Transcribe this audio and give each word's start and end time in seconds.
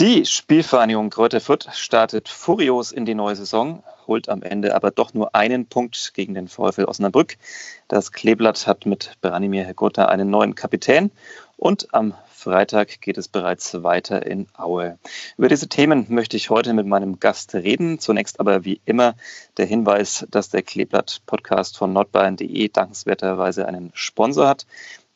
Die 0.00 0.24
Spielvereinigung 0.24 1.10
Kräuter 1.10 1.42
Fürth 1.42 1.68
startet 1.74 2.30
furios 2.30 2.90
in 2.90 3.04
die 3.04 3.14
neue 3.14 3.36
Saison, 3.36 3.84
holt 4.06 4.30
am 4.30 4.42
Ende 4.42 4.74
aber 4.74 4.90
doch 4.90 5.12
nur 5.12 5.34
einen 5.34 5.66
Punkt 5.66 6.14
gegen 6.14 6.32
den 6.32 6.48
VfL 6.48 6.86
Osnabrück. 6.86 7.36
Das 7.86 8.10
Kleeblatt 8.10 8.66
hat 8.66 8.86
mit 8.86 9.18
Branimir 9.20 9.66
Hegota 9.66 10.06
einen 10.06 10.30
neuen 10.30 10.54
Kapitän 10.54 11.10
und 11.58 11.92
am 11.92 12.14
Freitag 12.30 13.02
geht 13.02 13.18
es 13.18 13.28
bereits 13.28 13.82
weiter 13.82 14.24
in 14.24 14.46
Aue. 14.56 14.98
Über 15.36 15.48
diese 15.48 15.68
Themen 15.68 16.06
möchte 16.08 16.38
ich 16.38 16.48
heute 16.48 16.72
mit 16.72 16.86
meinem 16.86 17.20
Gast 17.20 17.54
reden. 17.54 17.98
Zunächst 17.98 18.40
aber 18.40 18.64
wie 18.64 18.80
immer 18.86 19.14
der 19.58 19.66
Hinweis, 19.66 20.26
dass 20.30 20.48
der 20.48 20.62
Kleeblatt-Podcast 20.62 21.76
von 21.76 21.92
nordbayern.de 21.92 22.68
dankenswerterweise 22.68 23.68
einen 23.68 23.90
Sponsor 23.92 24.48
hat. 24.48 24.64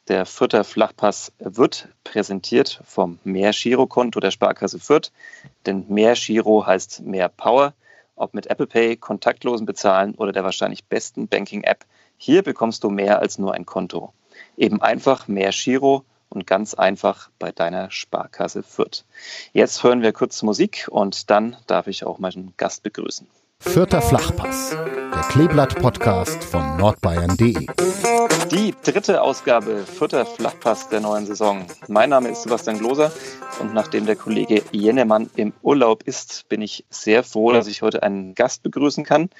Der 0.08 0.26
Fürther 0.26 0.64
Flachpass 0.64 1.32
wird 1.38 1.88
präsentiert 2.04 2.82
vom 2.84 3.18
Mehr-Giro-Konto 3.24 4.20
der 4.20 4.30
Sparkasse 4.30 4.78
Fürth. 4.78 5.10
Denn 5.64 5.86
Mehr-Giro 5.88 6.66
heißt 6.66 7.00
mehr 7.00 7.30
Power. 7.30 7.72
Ob 8.14 8.34
mit 8.34 8.48
Apple 8.48 8.66
Pay, 8.66 8.96
kontaktlosen 8.96 9.64
Bezahlen 9.64 10.14
oder 10.14 10.32
der 10.32 10.44
wahrscheinlich 10.44 10.84
besten 10.84 11.26
Banking-App, 11.26 11.86
hier 12.18 12.42
bekommst 12.42 12.84
du 12.84 12.90
mehr 12.90 13.20
als 13.20 13.38
nur 13.38 13.54
ein 13.54 13.64
Konto. 13.64 14.12
Eben 14.58 14.82
einfach 14.82 15.26
mehr 15.26 15.52
Giro 15.52 16.04
und 16.28 16.46
ganz 16.46 16.74
einfach 16.74 17.30
bei 17.38 17.50
deiner 17.50 17.90
Sparkasse 17.90 18.62
Fürth. 18.62 19.06
Jetzt 19.54 19.82
hören 19.84 20.02
wir 20.02 20.12
kurz 20.12 20.42
Musik 20.42 20.86
und 20.90 21.30
dann 21.30 21.56
darf 21.66 21.86
ich 21.86 22.04
auch 22.04 22.18
meinen 22.18 22.52
Gast 22.58 22.82
begrüßen. 22.82 23.26
Vierter 23.66 24.00
Flachpass, 24.00 24.70
der 24.70 25.22
Kleeblatt-Podcast 25.30 26.44
von 26.44 26.76
nordbayern.de. 26.76 27.66
Die 28.52 28.74
dritte 28.84 29.20
Ausgabe 29.20 29.84
Vierter 29.84 30.24
Flachpass 30.26 30.88
der 30.90 31.00
neuen 31.00 31.26
Saison. 31.26 31.66
Mein 31.88 32.10
Name 32.10 32.28
ist 32.28 32.42
Sebastian 32.42 32.78
Gloser 32.78 33.10
und 33.60 33.74
nachdem 33.74 34.06
der 34.06 34.14
Kollege 34.16 34.62
Jennemann 34.70 35.28
im 35.34 35.52
Urlaub 35.62 36.04
ist, 36.04 36.48
bin 36.48 36.62
ich 36.62 36.84
sehr 36.90 37.24
froh, 37.24 37.52
dass 37.52 37.66
ich 37.66 37.82
heute 37.82 38.02
einen 38.02 38.34
Gast 38.34 38.62
begrüßen 38.62 39.04
kann. 39.04 39.30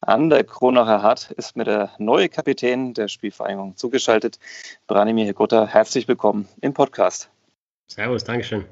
An 0.00 0.30
der 0.30 0.44
Kronacher 0.44 1.02
Hart 1.02 1.30
ist 1.32 1.56
mir 1.56 1.64
der 1.64 1.90
neue 1.98 2.28
Kapitän 2.28 2.94
der 2.94 3.08
Spielvereinigung 3.08 3.76
zugeschaltet, 3.76 4.38
Branimir 4.86 5.26
Hegota. 5.26 5.66
Herzlich 5.66 6.08
willkommen 6.08 6.48
im 6.60 6.72
Podcast. 6.72 7.28
Servus, 7.88 8.24
Dankeschön. 8.24 8.64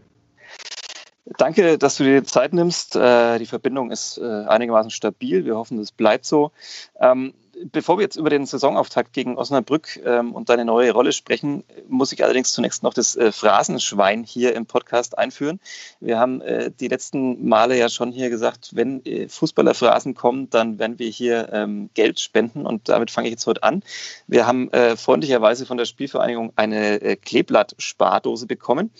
Danke, 1.24 1.78
dass 1.78 1.96
du 1.96 2.04
dir 2.04 2.24
Zeit 2.24 2.52
nimmst. 2.52 2.96
Äh, 2.96 3.38
die 3.38 3.46
Verbindung 3.46 3.90
ist 3.90 4.18
äh, 4.18 4.44
einigermaßen 4.46 4.90
stabil. 4.90 5.44
Wir 5.44 5.56
hoffen, 5.56 5.78
es 5.78 5.92
bleibt 5.92 6.24
so. 6.24 6.50
Ähm, 6.98 7.34
bevor 7.72 7.98
wir 7.98 8.02
jetzt 8.02 8.16
über 8.16 8.30
den 8.30 8.46
Saisonauftakt 8.46 9.12
gegen 9.12 9.36
Osnabrück 9.36 10.00
ähm, 10.02 10.34
und 10.34 10.48
deine 10.48 10.64
neue 10.64 10.92
Rolle 10.92 11.12
sprechen, 11.12 11.62
muss 11.88 12.12
ich 12.12 12.24
allerdings 12.24 12.52
zunächst 12.52 12.82
noch 12.82 12.94
das 12.94 13.16
äh, 13.16 13.32
Phrasenschwein 13.32 14.24
hier 14.24 14.54
im 14.54 14.64
Podcast 14.64 15.18
einführen. 15.18 15.60
Wir 16.00 16.18
haben 16.18 16.42
die 16.80 16.88
letzten 16.88 17.46
Male 17.46 17.76
ja 17.76 17.90
schon 17.90 18.12
hier 18.12 18.30
gesagt, 18.30 18.70
wenn 18.74 19.02
Fußballer 19.28 19.74
Phrasen 19.74 20.14
kommen, 20.14 20.48
dann 20.48 20.78
werden 20.78 20.98
wir 20.98 21.10
hier 21.10 21.50
ähm, 21.52 21.90
Geld 21.92 22.18
spenden 22.18 22.64
und 22.64 22.88
damit 22.88 23.10
fange 23.10 23.28
ich 23.28 23.32
jetzt 23.32 23.46
heute 23.46 23.62
an. 23.62 23.82
Wir 24.26 24.46
haben 24.46 24.70
freundlicherweise 24.96 25.66
von 25.66 25.76
der 25.76 25.84
Spielvereinigung 25.84 26.52
eine 26.56 27.16
Kleeblatt-Spardose 27.16 28.46
bekommen. 28.46 28.90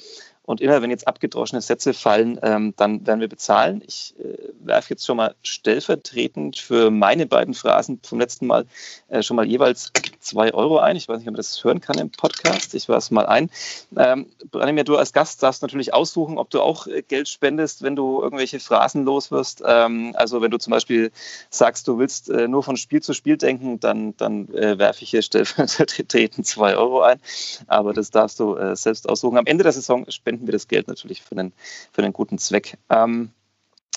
Und 0.51 0.61
immer 0.61 0.83
wenn 0.83 0.91
jetzt 0.91 1.07
abgedroschene 1.07 1.61
Sätze 1.61 1.95
fallen, 1.95 2.41
ähm, 2.43 2.75
dann 2.77 3.07
werden 3.07 3.21
wir 3.21 3.29
bezahlen. 3.29 3.85
Ich 3.87 4.17
äh, 4.19 4.37
werfe 4.59 4.91
jetzt 4.91 5.07
schon 5.07 5.17
mal 5.17 5.37
stellvertretend 5.45 6.59
für 6.59 6.91
meine 6.91 7.27
beiden 7.27 7.55
Phrasen 7.55 8.01
vom 8.03 8.19
letzten 8.19 8.49
Mal 8.49 8.67
äh, 9.07 9.23
schon 9.23 9.37
mal 9.37 9.47
jeweils 9.47 9.93
zwei 10.19 10.53
Euro 10.53 10.79
ein. 10.79 10.97
Ich 10.97 11.09
weiß 11.09 11.19
nicht, 11.19 11.29
ob 11.29 11.35
man 11.35 11.37
das 11.37 11.63
hören 11.63 11.81
kann 11.81 11.99
im 11.99 12.11
Podcast. 12.11 12.75
Ich 12.75 12.89
werfe 12.89 12.99
es 12.99 13.11
mal 13.13 13.27
ein. 13.27 13.49
Ähm, 13.97 14.27
Branimir, 14.51 14.83
du 14.83 14.97
als 14.97 15.13
Gast 15.13 15.41
darfst 15.43 15.63
natürlich 15.63 15.95
aussuchen, 15.95 16.37
ob 16.37 16.51
du 16.51 16.61
auch 16.61 16.89
äh, 16.89 17.03
Geld 17.03 17.29
spendest, 17.29 17.83
wenn 17.83 17.95
du 17.95 18.21
irgendwelche 18.21 18.59
Phrasen 18.59 19.05
los 19.05 19.31
wirst. 19.31 19.63
Ähm, 19.65 20.15
also 20.17 20.43
wenn 20.43 20.51
du 20.51 20.59
zum 20.59 20.73
Beispiel 20.73 21.13
sagst, 21.51 21.87
du 21.87 21.99
willst 21.99 22.29
äh, 22.29 22.49
nur 22.49 22.65
von 22.65 22.77
Spiel 22.77 23.03
zu 23.03 23.15
Spiel 23.15 23.37
denken, 23.37 23.79
dann, 23.79 24.17
dann 24.17 24.49
äh, 24.49 24.79
werfe 24.79 25.05
ich 25.05 25.11
hier 25.11 25.23
stellvertretend 25.23 26.45
zwei 26.45 26.77
Euro 26.77 27.03
ein. 27.03 27.21
Aber 27.69 27.93
das 27.93 28.11
darfst 28.11 28.41
du 28.41 28.57
äh, 28.57 28.75
selbst 28.75 29.09
aussuchen. 29.09 29.39
Am 29.39 29.47
Ende 29.47 29.63
der 29.63 29.73
Saison 29.73 30.05
spenden 30.11 30.40
verwenden 30.41 30.47
wir 30.47 30.53
das 30.53 30.69
Geld 30.69 30.89
natürlich 30.89 31.23
für 31.23 31.33
einen, 31.33 31.53
für 31.93 32.03
einen 32.03 32.13
guten 32.13 32.39
Zweck. 32.39 32.79
Ähm, 32.89 33.31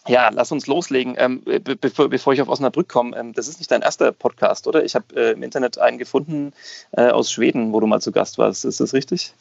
ja, 0.07 0.29
lass 0.33 0.51
uns 0.51 0.67
loslegen. 0.67 1.15
Ähm, 1.17 1.41
be 1.43 1.59
bevor, 1.77 2.33
ich 2.33 2.41
auf 2.41 2.49
Osnabrück 2.49 2.89
komme, 2.89 3.15
ähm, 3.17 3.33
das 3.33 3.47
ist 3.47 3.59
nicht 3.59 3.71
dein 3.71 3.81
erster 3.81 4.11
Podcast, 4.11 4.67
oder? 4.67 4.83
Ich 4.83 4.95
habe 4.95 5.05
äh, 5.15 5.31
im 5.31 5.43
Internet 5.43 5.77
einen 5.77 5.97
gefunden 5.97 6.53
äh, 6.91 7.09
aus 7.09 7.31
Schweden, 7.31 7.71
wo 7.71 7.79
du 7.79 7.87
mal 7.87 8.01
zu 8.01 8.11
Gast 8.11 8.37
warst. 8.37 8.65
Ist 8.65 8.81
das 8.81 8.93
richtig? 8.93 9.33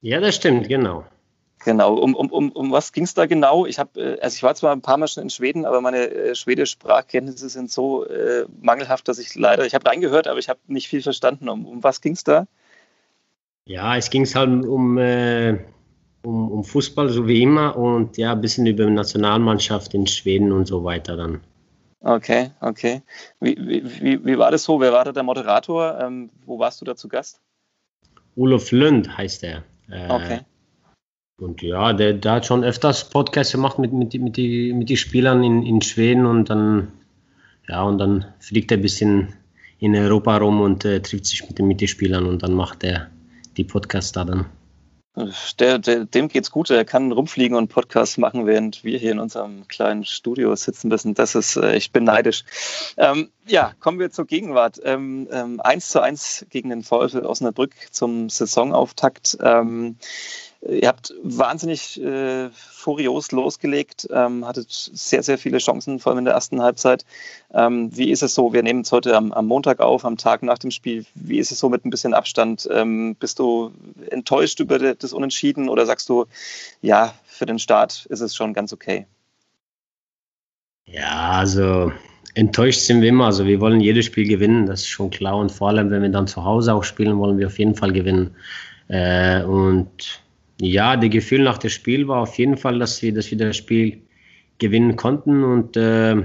Ja, 0.00 0.20
das 0.20 0.36
stimmt, 0.36 0.68
genau. 0.68 1.04
Genau, 1.64 1.94
um, 1.94 2.14
um, 2.14 2.30
um, 2.30 2.52
um 2.52 2.72
was 2.72 2.92
ging 2.92 3.04
es 3.04 3.14
da 3.14 3.24
genau? 3.24 3.64
Ich 3.64 3.78
habe, 3.78 4.00
äh, 4.00 4.20
also 4.20 4.34
ich 4.34 4.42
war 4.42 4.54
zwar 4.54 4.72
ein 4.72 4.82
paar 4.82 4.96
Mal 4.96 5.08
schon 5.08 5.22
in 5.22 5.30
Schweden, 5.30 5.66
aber 5.66 5.80
meine 5.80 6.10
äh, 6.10 6.34
schwedisch 6.34 6.70
Sprachkenntnisse 6.72 7.48
sind 7.48 7.70
so 7.70 8.06
äh, 8.06 8.46
mangelhaft, 8.60 9.08
dass 9.08 9.18
ich 9.18 9.34
leider, 9.34 9.66
ich 9.66 9.74
habe 9.74 9.86
reingehört, 9.86 10.26
aber 10.26 10.38
ich 10.38 10.48
habe 10.48 10.60
nicht 10.66 10.88
viel 10.88 11.02
verstanden. 11.02 11.48
Um, 11.48 11.66
um 11.66 11.82
was 11.82 12.00
ging 12.00 12.14
es 12.14 12.24
da? 12.24 12.46
Ja, 13.66 13.96
es 13.96 14.10
ging 14.10 14.26
halt 14.26 14.66
um 14.66 14.98
um, 16.24 16.50
um 16.50 16.64
Fußball, 16.64 17.08
so 17.10 17.26
wie 17.26 17.42
immer, 17.42 17.76
und 17.76 18.16
ja, 18.16 18.32
ein 18.32 18.40
bisschen 18.40 18.66
über 18.66 18.84
die 18.86 18.92
Nationalmannschaft 18.92 19.94
in 19.94 20.06
Schweden 20.06 20.52
und 20.52 20.66
so 20.66 20.84
weiter 20.84 21.16
dann. 21.16 21.40
Okay, 22.00 22.50
okay. 22.60 23.02
Wie, 23.40 23.56
wie, 23.56 24.24
wie 24.24 24.38
war 24.38 24.50
das 24.50 24.64
so? 24.64 24.80
Wer 24.80 24.92
war 24.92 25.04
da 25.04 25.12
der 25.12 25.22
Moderator? 25.22 25.98
Ähm, 26.00 26.30
wo 26.44 26.58
warst 26.58 26.80
du 26.80 26.84
da 26.84 26.96
zu 26.96 27.08
Gast? 27.08 27.40
Olof 28.36 28.72
Lund 28.72 29.16
heißt 29.16 29.44
er. 29.44 29.62
Äh, 29.90 30.10
okay. 30.10 30.40
Und 31.40 31.62
ja, 31.62 31.92
der, 31.92 32.12
der, 32.12 32.32
hat 32.32 32.46
schon 32.46 32.62
öfters 32.62 33.08
Podcasts 33.08 33.52
gemacht 33.52 33.78
mit, 33.78 33.92
mit, 33.92 34.14
mit, 34.14 34.36
die, 34.36 34.72
mit 34.72 34.90
den 34.90 34.96
Spielern 34.96 35.42
in, 35.42 35.62
in 35.62 35.80
Schweden 35.80 36.26
und 36.26 36.50
dann, 36.50 36.92
ja, 37.68 37.82
und 37.82 37.98
dann 37.98 38.26
fliegt 38.38 38.70
er 38.70 38.78
ein 38.78 38.82
bisschen 38.82 39.34
in 39.78 39.96
Europa 39.96 40.36
rum 40.36 40.60
und 40.60 40.84
äh, 40.84 41.00
trifft 41.00 41.26
sich 41.26 41.46
mit, 41.48 41.58
mit 41.58 41.80
den 41.80 41.88
Spielern 41.88 42.26
und 42.26 42.42
dann 42.42 42.52
macht 42.52 42.84
er 42.84 43.10
die 43.56 43.64
Podcasts 43.64 44.12
da 44.12 44.24
dann. 44.24 44.46
Der, 45.60 45.78
der, 45.78 46.06
dem 46.06 46.26
geht's 46.26 46.50
gut, 46.50 46.70
er 46.70 46.84
kann 46.84 47.12
rumfliegen 47.12 47.56
und 47.56 47.68
Podcasts 47.68 48.18
machen, 48.18 48.46
während 48.46 48.82
wir 48.82 48.98
hier 48.98 49.12
in 49.12 49.20
unserem 49.20 49.68
kleinen 49.68 50.04
Studio 50.04 50.56
sitzen 50.56 50.88
müssen. 50.88 51.14
Das 51.14 51.36
ist, 51.36 51.56
äh, 51.56 51.76
ich 51.76 51.92
bin 51.92 52.02
neidisch. 52.02 52.44
Ähm, 52.96 53.30
ja, 53.46 53.74
kommen 53.78 54.00
wir 54.00 54.10
zur 54.10 54.26
Gegenwart. 54.26 54.80
Ähm, 54.82 55.28
ähm, 55.30 55.60
1 55.60 55.88
zu 55.88 56.00
1 56.00 56.46
gegen 56.50 56.70
den 56.70 56.82
VfL 56.82 57.24
Osnabrück 57.24 57.74
zum 57.92 58.28
Saisonauftakt. 58.28 59.38
Ähm, 59.40 59.98
Ihr 60.66 60.88
habt 60.88 61.12
wahnsinnig 61.22 62.00
äh, 62.00 62.48
furios 62.50 63.32
losgelegt, 63.32 64.08
ähm, 64.10 64.46
hattet 64.46 64.70
sehr, 64.70 65.22
sehr 65.22 65.36
viele 65.36 65.58
Chancen, 65.58 65.98
vor 65.98 66.10
allem 66.10 66.20
in 66.20 66.24
der 66.24 66.32
ersten 66.32 66.62
Halbzeit. 66.62 67.04
Ähm, 67.52 67.94
wie 67.94 68.10
ist 68.10 68.22
es 68.22 68.34
so? 68.34 68.54
Wir 68.54 68.62
nehmen 68.62 68.80
es 68.80 68.90
heute 68.90 69.14
am, 69.14 69.32
am, 69.32 69.46
Montag 69.46 69.80
auf, 69.80 70.06
am 70.06 70.16
Tag 70.16 70.42
nach 70.42 70.58
dem 70.58 70.70
Spiel. 70.70 71.04
Wie 71.14 71.38
ist 71.38 71.52
es 71.52 71.58
so 71.58 71.68
mit 71.68 71.84
ein 71.84 71.90
bisschen 71.90 72.14
Abstand? 72.14 72.66
Ähm, 72.72 73.14
bist 73.16 73.40
du 73.40 73.72
enttäuscht 74.10 74.58
über 74.58 74.78
das 74.78 75.12
Unentschieden 75.12 75.68
oder 75.68 75.84
sagst 75.84 76.08
du, 76.08 76.24
ja, 76.80 77.14
für 77.26 77.44
den 77.44 77.58
Start 77.58 78.06
ist 78.06 78.20
es 78.20 78.34
schon 78.34 78.54
ganz 78.54 78.72
okay? 78.72 79.06
Ja, 80.86 81.32
also 81.32 81.92
enttäuscht 82.34 82.80
sind 82.80 83.02
wir 83.02 83.10
immer. 83.10 83.26
Also 83.26 83.44
wir 83.44 83.60
wollen 83.60 83.80
jedes 83.80 84.06
Spiel 84.06 84.26
gewinnen, 84.26 84.64
das 84.64 84.80
ist 84.80 84.88
schon 84.88 85.10
klar. 85.10 85.36
Und 85.36 85.52
vor 85.52 85.68
allem, 85.68 85.90
wenn 85.90 86.00
wir 86.00 86.08
dann 86.08 86.26
zu 86.26 86.42
Hause 86.42 86.72
auch 86.72 86.84
spielen, 86.84 87.18
wollen 87.18 87.38
wir 87.38 87.48
auf 87.48 87.58
jeden 87.58 87.74
Fall 87.74 87.92
gewinnen. 87.92 88.34
Äh, 88.88 89.42
und 89.42 90.23
ja, 90.60 90.96
das 90.96 91.10
Gefühl 91.10 91.42
nach 91.42 91.58
dem 91.58 91.70
Spiel 91.70 92.06
war 92.08 92.22
auf 92.22 92.38
jeden 92.38 92.56
Fall, 92.56 92.78
dass 92.78 93.02
wir, 93.02 93.12
dass 93.12 93.30
wir 93.30 93.38
das 93.38 93.56
Spiel 93.56 94.02
gewinnen 94.58 94.96
konnten 94.96 95.42
und 95.42 95.76
äh, 95.76 96.22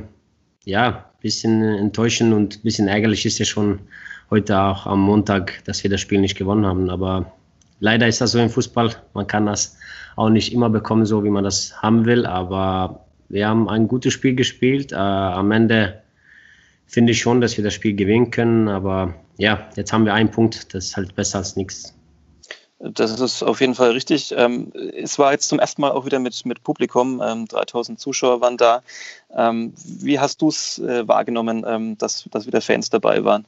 ja, 0.65 0.87
ein 0.87 1.21
bisschen 1.21 1.61
enttäuschend 1.63 2.33
und 2.33 2.57
ein 2.57 2.61
bisschen 2.61 2.87
ärgerlich 2.87 3.25
ist 3.25 3.39
ja 3.39 3.45
schon 3.45 3.79
heute 4.29 4.59
auch 4.59 4.85
am 4.85 5.01
Montag, 5.01 5.63
dass 5.65 5.83
wir 5.83 5.89
das 5.89 6.01
Spiel 6.01 6.21
nicht 6.21 6.37
gewonnen 6.37 6.65
haben. 6.65 6.89
Aber 6.89 7.31
leider 7.79 8.07
ist 8.07 8.21
das 8.21 8.31
so 8.31 8.39
im 8.39 8.49
Fußball. 8.49 8.95
Man 9.13 9.27
kann 9.27 9.45
das 9.45 9.77
auch 10.15 10.29
nicht 10.29 10.53
immer 10.53 10.69
bekommen, 10.69 11.05
so 11.05 11.23
wie 11.23 11.29
man 11.29 11.43
das 11.43 11.81
haben 11.81 12.05
will. 12.05 12.25
Aber 12.25 13.05
wir 13.29 13.47
haben 13.47 13.69
ein 13.69 13.87
gutes 13.87 14.13
Spiel 14.13 14.35
gespielt. 14.35 14.91
Äh, 14.91 14.95
am 14.95 15.51
Ende 15.51 16.01
finde 16.85 17.11
ich 17.11 17.19
schon, 17.19 17.41
dass 17.41 17.57
wir 17.57 17.63
das 17.63 17.73
Spiel 17.73 17.95
gewinnen 17.95 18.31
können. 18.31 18.67
Aber 18.67 19.15
ja, 19.37 19.69
jetzt 19.75 19.91
haben 19.91 20.05
wir 20.05 20.13
einen 20.13 20.31
Punkt. 20.31 20.73
Das 20.73 20.85
ist 20.85 20.97
halt 20.97 21.15
besser 21.15 21.39
als 21.39 21.55
nichts. 21.55 21.95
Das 22.79 23.19
ist 23.19 23.43
auf 23.43 23.59
jeden 23.59 23.75
Fall 23.75 23.91
richtig. 23.91 24.33
Ähm, 24.37 24.71
es 24.73 25.19
war 25.19 25.33
jetzt 25.33 25.49
zum 25.49 25.59
ersten 25.59 25.81
Mal 25.81 25.91
auch 25.91 26.05
wieder 26.05 26.19
mit, 26.19 26.45
mit 26.45 26.63
Publikum. 26.63 27.19
3000 27.19 27.89
ähm, 27.89 27.99
Zuschauer 27.99 28.39
waren 28.39 28.55
da. 28.55 28.83
Ähm, 29.35 29.73
wie 29.75 30.19
hast 30.19 30.41
du 30.41 30.47
es 30.47 30.79
äh, 30.79 31.07
wahrgenommen, 31.07 31.97
dass, 31.97 32.25
dass 32.31 32.47
wieder 32.47 32.61
Fans 32.61 32.89
dabei 32.89 33.23
waren? 33.25 33.45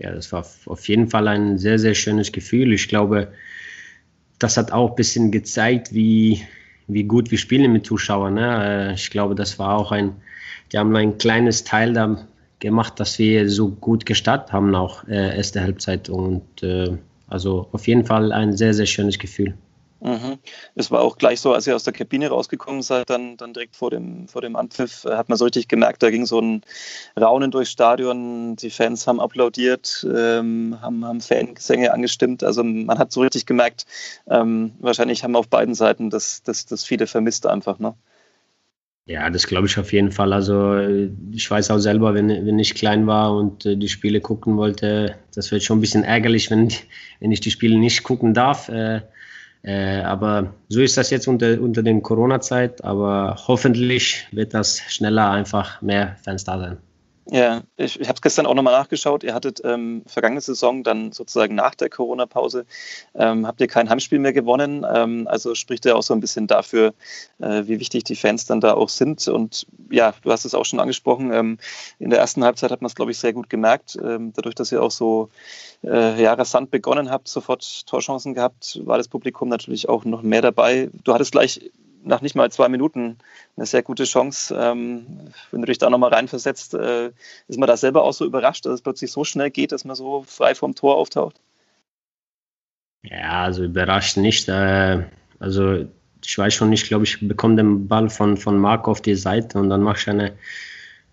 Ja, 0.00 0.12
das 0.12 0.32
war 0.32 0.46
auf 0.66 0.88
jeden 0.88 1.08
Fall 1.08 1.28
ein 1.28 1.58
sehr, 1.58 1.78
sehr 1.78 1.94
schönes 1.94 2.32
Gefühl. 2.32 2.72
Ich 2.72 2.88
glaube, 2.88 3.32
das 4.38 4.56
hat 4.56 4.72
auch 4.72 4.90
ein 4.90 4.96
bisschen 4.96 5.30
gezeigt, 5.30 5.92
wie, 5.92 6.42
wie 6.88 7.04
gut 7.04 7.30
wir 7.30 7.38
spielen 7.38 7.70
mit 7.70 7.86
Zuschauern. 7.86 8.34
Ne? 8.34 8.88
Äh, 8.90 8.94
ich 8.94 9.10
glaube, 9.10 9.34
das 9.34 9.58
war 9.58 9.76
auch 9.76 9.92
ein, 9.92 10.16
die 10.72 10.78
haben 10.78 10.96
ein 10.96 11.18
kleines 11.18 11.64
Teil 11.64 11.92
da 11.92 12.26
gemacht, 12.58 12.98
dass 12.98 13.18
wir 13.18 13.48
so 13.50 13.68
gut 13.68 14.06
gestartet 14.06 14.52
haben, 14.52 14.74
auch 14.74 15.06
äh, 15.06 15.36
erste 15.36 15.60
Halbzeit. 15.60 16.08
Und 16.08 16.62
äh, 16.62 16.96
also 17.30 17.68
auf 17.72 17.86
jeden 17.86 18.04
Fall 18.04 18.32
ein 18.32 18.56
sehr, 18.56 18.74
sehr 18.74 18.86
schönes 18.86 19.18
Gefühl. 19.18 19.54
Mhm. 20.00 20.38
Es 20.74 20.90
war 20.90 21.02
auch 21.02 21.18
gleich 21.18 21.40
so, 21.40 21.52
als 21.52 21.66
ihr 21.66 21.76
aus 21.76 21.84
der 21.84 21.92
Kabine 21.92 22.28
rausgekommen 22.28 22.80
seid, 22.80 23.10
dann, 23.10 23.36
dann 23.36 23.52
direkt 23.52 23.76
vor 23.76 23.90
dem, 23.90 24.28
vor 24.28 24.40
dem 24.40 24.56
Anpfiff, 24.56 25.04
äh, 25.04 25.14
hat 25.14 25.28
man 25.28 25.36
so 25.36 25.44
richtig 25.44 25.68
gemerkt, 25.68 26.02
da 26.02 26.10
ging 26.10 26.24
so 26.24 26.40
ein 26.40 26.62
Raunen 27.20 27.50
durchs 27.50 27.70
Stadion. 27.70 28.56
Die 28.56 28.70
Fans 28.70 29.06
haben 29.06 29.20
applaudiert, 29.20 30.06
ähm, 30.10 30.78
haben, 30.80 31.04
haben 31.04 31.20
Fangesänge 31.20 31.92
angestimmt. 31.92 32.42
Also 32.42 32.64
man 32.64 32.98
hat 32.98 33.12
so 33.12 33.20
richtig 33.20 33.44
gemerkt, 33.44 33.84
ähm, 34.26 34.72
wahrscheinlich 34.78 35.22
haben 35.22 35.36
auf 35.36 35.48
beiden 35.48 35.74
Seiten 35.74 36.08
das, 36.08 36.42
das, 36.42 36.64
das 36.64 36.84
viele 36.84 37.06
vermisst 37.06 37.46
einfach. 37.46 37.78
Ne? 37.78 37.94
Ja, 39.10 39.28
das 39.28 39.48
glaube 39.48 39.66
ich 39.66 39.76
auf 39.76 39.92
jeden 39.92 40.12
Fall. 40.12 40.32
Also 40.32 40.78
ich 41.32 41.50
weiß 41.50 41.72
auch 41.72 41.78
selber, 41.78 42.14
wenn, 42.14 42.28
wenn 42.28 42.60
ich 42.60 42.76
klein 42.76 43.08
war 43.08 43.34
und 43.34 43.66
äh, 43.66 43.76
die 43.76 43.88
Spiele 43.88 44.20
gucken 44.20 44.56
wollte, 44.56 45.16
das 45.34 45.50
wird 45.50 45.64
schon 45.64 45.78
ein 45.78 45.80
bisschen 45.80 46.04
ärgerlich, 46.04 46.48
wenn, 46.52 46.68
wenn 47.18 47.32
ich 47.32 47.40
die 47.40 47.50
Spiele 47.50 47.76
nicht 47.76 48.04
gucken 48.04 48.34
darf. 48.34 48.68
Äh, 48.68 49.00
äh, 49.64 50.02
aber 50.02 50.54
so 50.68 50.80
ist 50.80 50.96
das 50.96 51.10
jetzt 51.10 51.26
unter, 51.26 51.60
unter 51.60 51.82
den 51.82 52.04
Corona-Zeit. 52.04 52.84
Aber 52.84 53.36
hoffentlich 53.48 54.28
wird 54.30 54.54
das 54.54 54.78
schneller 54.78 55.28
einfach 55.32 55.82
mehr 55.82 56.16
Fans 56.22 56.44
da 56.44 56.60
sein. 56.60 56.76
Ja, 57.32 57.62
ich, 57.76 58.00
ich 58.00 58.08
habe 58.08 58.16
es 58.16 58.22
gestern 58.22 58.46
auch 58.46 58.54
nochmal 58.54 58.76
nachgeschaut. 58.76 59.22
Ihr 59.22 59.34
hattet 59.34 59.60
ähm, 59.64 60.02
vergangene 60.06 60.40
Saison 60.40 60.82
dann 60.82 61.12
sozusagen 61.12 61.54
nach 61.54 61.76
der 61.76 61.88
Corona-Pause, 61.88 62.66
ähm, 63.14 63.46
habt 63.46 63.60
ihr 63.60 63.68
kein 63.68 63.88
Heimspiel 63.88 64.18
mehr 64.18 64.32
gewonnen. 64.32 64.84
Ähm, 64.92 65.28
also 65.28 65.54
spricht 65.54 65.84
ja 65.84 65.94
auch 65.94 66.02
so 66.02 66.12
ein 66.12 66.18
bisschen 66.18 66.48
dafür, 66.48 66.92
äh, 67.38 67.62
wie 67.66 67.78
wichtig 67.78 68.02
die 68.02 68.16
Fans 68.16 68.46
dann 68.46 68.60
da 68.60 68.74
auch 68.74 68.88
sind. 68.88 69.28
Und 69.28 69.64
ja, 69.92 70.12
du 70.22 70.32
hast 70.32 70.44
es 70.44 70.56
auch 70.56 70.64
schon 70.64 70.80
angesprochen. 70.80 71.32
Ähm, 71.32 71.58
in 72.00 72.10
der 72.10 72.18
ersten 72.18 72.42
Halbzeit 72.42 72.72
hat 72.72 72.82
man 72.82 72.88
es, 72.88 72.96
glaube 72.96 73.12
ich, 73.12 73.18
sehr 73.18 73.32
gut 73.32 73.48
gemerkt. 73.48 73.96
Ähm, 74.02 74.32
dadurch, 74.34 74.56
dass 74.56 74.72
ihr 74.72 74.82
auch 74.82 74.90
so 74.90 75.28
äh, 75.84 76.20
ja, 76.20 76.34
rasant 76.34 76.72
begonnen 76.72 77.12
habt, 77.12 77.28
sofort 77.28 77.86
Torchancen 77.86 78.34
gehabt, 78.34 78.80
war 78.84 78.98
das 78.98 79.06
Publikum 79.06 79.48
natürlich 79.48 79.88
auch 79.88 80.04
noch 80.04 80.22
mehr 80.22 80.42
dabei. 80.42 80.90
Du 81.04 81.14
hattest 81.14 81.30
gleich 81.30 81.70
nach 82.02 82.20
nicht 82.20 82.34
mal 82.34 82.50
zwei 82.50 82.68
Minuten 82.68 83.18
eine 83.56 83.66
sehr 83.66 83.82
gute 83.82 84.04
Chance. 84.04 84.54
Ähm, 84.58 85.06
wenn 85.50 85.60
du 85.60 85.66
dich 85.66 85.78
da 85.78 85.90
nochmal 85.90 86.12
reinversetzt, 86.12 86.74
äh, 86.74 87.10
ist 87.48 87.58
man 87.58 87.66
da 87.66 87.76
selber 87.76 88.04
auch 88.04 88.12
so 88.12 88.24
überrascht, 88.24 88.66
dass 88.66 88.74
es 88.74 88.82
plötzlich 88.82 89.12
so 89.12 89.24
schnell 89.24 89.50
geht, 89.50 89.72
dass 89.72 89.84
man 89.84 89.96
so 89.96 90.24
frei 90.26 90.54
vom 90.54 90.74
Tor 90.74 90.96
auftaucht? 90.96 91.40
Ja, 93.02 93.44
also 93.44 93.64
überrascht 93.64 94.16
nicht. 94.16 94.48
Äh, 94.48 95.04
also 95.38 95.86
ich 96.24 96.38
weiß 96.38 96.54
schon 96.54 96.70
nicht, 96.70 96.88
glaube 96.88 97.04
ich, 97.04 97.26
bekomme 97.26 97.56
den 97.56 97.88
Ball 97.88 98.10
von, 98.10 98.36
von 98.36 98.58
Marc 98.58 98.88
auf 98.88 99.00
die 99.00 99.14
Seite 99.14 99.58
und 99.58 99.70
dann 99.70 99.82
mache 99.82 99.98
ich 99.98 100.08
eine 100.08 100.32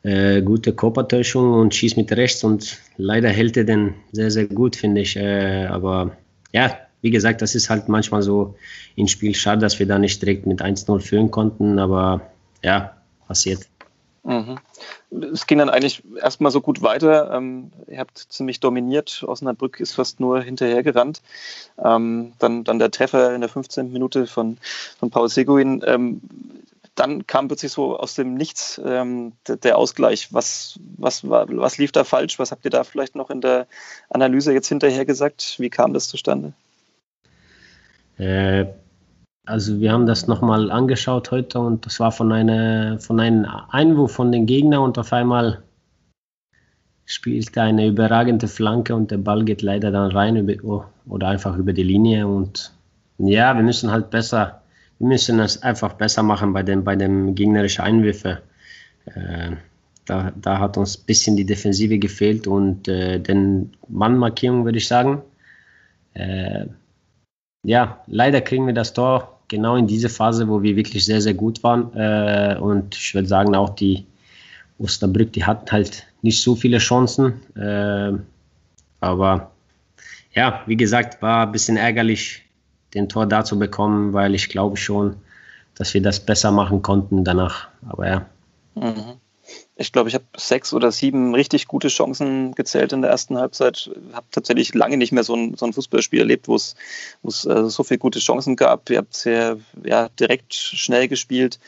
äh, 0.04 0.42
gute 0.42 0.74
Körpertäuschung 0.74 1.54
und 1.54 1.74
schieße 1.74 1.96
mit 2.00 2.12
rechts 2.12 2.44
und 2.44 2.80
leider 2.98 3.30
hält 3.30 3.58
er 3.58 3.64
den 3.64 3.96
sehr, 4.12 4.32
sehr 4.32 4.46
gut, 4.46 4.76
finde 4.76 5.02
ich. 5.02 5.16
Äh, 5.16 5.66
aber 5.66 6.16
ja, 6.54 6.78
wie 7.02 7.12
gesagt, 7.12 7.42
das 7.42 7.56
ist 7.56 7.70
halt 7.70 7.90
manchmal 7.90 8.22
so 8.22 8.56
im 8.96 9.08
Spiel 9.08 9.36
schade, 9.36 9.62
dass 9.62 9.80
wir 9.80 9.86
da 9.86 10.00
nicht 10.00 10.22
direkt 10.22 10.46
mit 10.46 10.62
1-0 10.62 11.00
führen 11.00 11.32
konnten, 11.32 11.80
aber 11.80 12.22
ja, 12.64 12.98
passiert. 13.28 13.68
Mhm. 14.24 14.58
Es 15.32 15.48
ging 15.48 15.60
dann 15.60 15.70
eigentlich 15.70 16.04
erstmal 16.22 16.52
so 16.52 16.60
gut 16.60 16.82
weiter. 16.82 17.32
Ähm, 17.32 17.72
ihr 17.88 18.00
habt 18.00 18.18
ziemlich 18.18 18.60
dominiert. 18.60 19.24
Osnabrück 19.26 19.80
ist 19.80 19.94
fast 19.94 20.20
nur 20.20 20.42
hinterhergerannt. 20.42 21.22
Ähm, 21.82 22.34
dann, 22.38 22.66
dann 22.66 22.78
der 22.78 22.92
Treffer 22.92 23.34
in 23.34 23.40
der 23.40 23.50
15. 23.50 23.92
Minute 23.92 24.28
von, 24.28 24.58
von 25.00 25.12
Paul 25.12 25.30
Seguin. 25.30 25.82
Ähm, 25.86 26.22
dann 26.96 27.26
kam 27.26 27.48
plötzlich 27.48 27.72
so 27.72 27.98
aus 27.98 28.16
dem 28.16 28.34
Nichts 28.34 28.82
ähm, 28.84 29.32
der, 29.48 29.78
Ausgleich. 29.78 30.34
Was, 30.34 30.78
was, 30.98 31.22
was 31.30 31.78
lief 31.78 31.94
da 31.94 32.04
falsch? 32.04 32.38
Was 32.38 32.52
habt 32.52 32.66
ihr 32.66 32.72
da 32.72 32.84
vielleicht 32.84 33.16
noch 33.16 33.30
in 33.30 33.40
der 33.40 33.68
Analyse 34.10 34.52
jetzt 34.52 34.68
hinterher 34.68 35.06
gesagt? 35.06 35.56
Wie 35.58 35.70
kam 35.70 35.94
das 35.94 36.10
zustande? 36.10 36.52
Äh, 38.18 38.66
also 39.46 39.80
wir 39.80 39.92
haben 39.94 40.06
das 40.06 40.28
nochmal 40.28 40.72
angeschaut 40.72 41.32
heute 41.32 41.60
und 41.60 41.86
das 41.86 42.00
war 42.00 42.12
von, 42.12 42.32
einer, 42.32 43.00
von 43.00 43.20
einem 43.20 43.46
Einwurf 43.70 44.12
von 44.12 44.32
den 44.32 44.46
Gegnern 44.46 44.82
und 44.82 44.98
auf 44.98 45.14
einmal 45.14 45.64
spielt 47.06 47.58
eine 47.58 47.88
überragende 47.88 48.50
Flanke 48.50 48.94
und 48.94 49.10
der 49.10 49.20
Ball 49.20 49.46
geht 49.46 49.62
leider 49.62 49.92
dann 49.92 50.12
rein 50.12 50.36
über, 50.36 50.90
oder 51.08 51.30
einfach 51.30 51.56
über 51.56 51.72
die 51.72 51.84
Linie 51.84 52.28
und 52.28 52.74
ja, 53.20 53.56
wir 53.56 53.64
müssen 53.64 53.90
halt 53.90 54.10
besser, 54.10 54.62
wir 55.00 55.08
müssen 55.08 55.40
es 55.40 55.64
einfach 55.64 55.94
besser 55.94 56.24
machen 56.24 56.52
bei 56.52 56.64
den, 56.64 56.84
bei 56.84 56.98
den 56.98 57.34
gegnerischen 57.34 57.86
Einwürfen. 57.86 58.40
Äh, 59.06 59.52
da, 60.06 60.32
da 60.36 60.60
hat 60.60 60.78
uns 60.78 60.98
ein 60.98 61.06
bisschen 61.06 61.38
die 61.38 61.46
Defensive 61.46 61.98
gefehlt 62.00 62.48
und 62.48 62.88
äh, 62.88 63.20
den 63.20 63.72
Mannmarkierung 63.88 64.66
würde 64.66 64.78
ich 64.78 64.88
sagen. 64.88 65.22
Äh, 66.14 66.66
ja, 67.68 68.02
leider 68.08 68.40
kriegen 68.40 68.66
wir 68.66 68.74
das 68.74 68.94
Tor 68.94 69.40
genau 69.50 69.76
in 69.76 69.88
diese 69.88 70.08
Phase, 70.08 70.48
wo 70.48 70.64
wir 70.64 70.78
wirklich 70.78 71.04
sehr, 71.06 71.20
sehr 71.20 71.34
gut 71.34 71.62
waren. 71.64 71.94
Äh, 71.94 72.58
und 72.60 72.96
ich 72.96 73.14
würde 73.14 73.28
sagen, 73.28 73.56
auch 73.56 73.72
die 73.72 74.06
Osterbrück, 74.78 75.34
die 75.34 75.44
hatten 75.44 75.70
halt 75.70 76.06
nicht 76.22 76.42
so 76.42 76.56
viele 76.56 76.78
Chancen. 76.78 77.42
Äh, 77.58 78.14
aber 79.02 79.52
ja, 80.34 80.64
wie 80.66 80.78
gesagt, 80.78 81.22
war 81.22 81.46
ein 81.46 81.52
bisschen 81.52 81.76
ärgerlich, 81.76 82.42
den 82.94 83.10
Tor 83.10 83.26
da 83.26 83.44
zu 83.44 83.60
bekommen, 83.60 84.14
weil 84.14 84.34
ich 84.34 84.48
glaube 84.48 84.78
schon, 84.78 85.18
dass 85.76 85.94
wir 85.94 86.02
das 86.02 86.22
besser 86.22 86.52
machen 86.52 86.82
konnten 86.82 87.26
danach. 87.26 87.68
Aber 87.86 88.08
ja. 88.08 88.26
Mhm 88.76 89.20
ich 89.76 89.92
glaube, 89.92 90.10
ich 90.10 90.16
habe 90.16 90.26
sechs 90.36 90.74
oder 90.74 90.92
sieben 90.92 91.36
richtig 91.36 91.68
gute 91.68 91.88
Chancen 91.90 92.54
gezählt 92.56 92.94
in 92.94 93.02
der 93.02 93.12
ersten 93.12 93.38
Halbzeit. 93.38 93.92
Habe 94.12 94.26
tatsächlich 94.32 94.74
lange 94.74 94.98
nicht 94.98 95.12
mehr 95.12 95.24
so 95.24 95.36
ein, 95.36 95.56
so 95.56 95.66
ein 95.66 95.74
Fußballspiel 95.74 96.20
erlebt, 96.20 96.48
wo 96.48 96.56
es 96.56 96.76
äh, 97.24 97.70
so 97.70 97.84
viele 97.84 98.00
gute 98.00 98.20
Chancen 98.20 98.56
gab. 98.56 98.90
Ihr 98.90 98.98
habt 98.98 99.14
sehr 99.14 99.58
ja, 99.84 100.10
direkt 100.20 100.54
schnell 100.54 101.08
gespielt. 101.08 101.60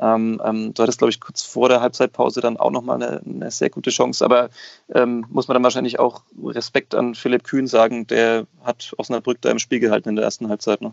Ähm, 0.00 0.42
ähm, 0.44 0.74
du 0.74 0.82
hattest, 0.82 0.98
glaube 0.98 1.10
ich, 1.10 1.20
kurz 1.20 1.42
vor 1.42 1.68
der 1.68 1.80
Halbzeitpause 1.80 2.40
dann 2.40 2.56
auch 2.56 2.72
nochmal 2.72 3.00
eine, 3.00 3.22
eine 3.24 3.50
sehr 3.52 3.70
gute 3.70 3.90
Chance. 3.90 4.24
Aber 4.24 4.50
ähm, 4.92 5.24
muss 5.28 5.46
man 5.46 5.54
dann 5.54 5.62
wahrscheinlich 5.62 6.00
auch 6.00 6.22
Respekt 6.44 6.94
an 6.96 7.14
Philipp 7.14 7.44
Kühn 7.44 7.68
sagen, 7.68 8.08
der 8.08 8.46
hat 8.64 8.92
Osnabrück 8.98 9.40
da 9.40 9.50
im 9.50 9.60
Spiel 9.60 9.78
gehalten 9.78 10.08
in 10.08 10.16
der 10.16 10.24
ersten 10.24 10.48
Halbzeit. 10.48 10.82
Ne? 10.82 10.92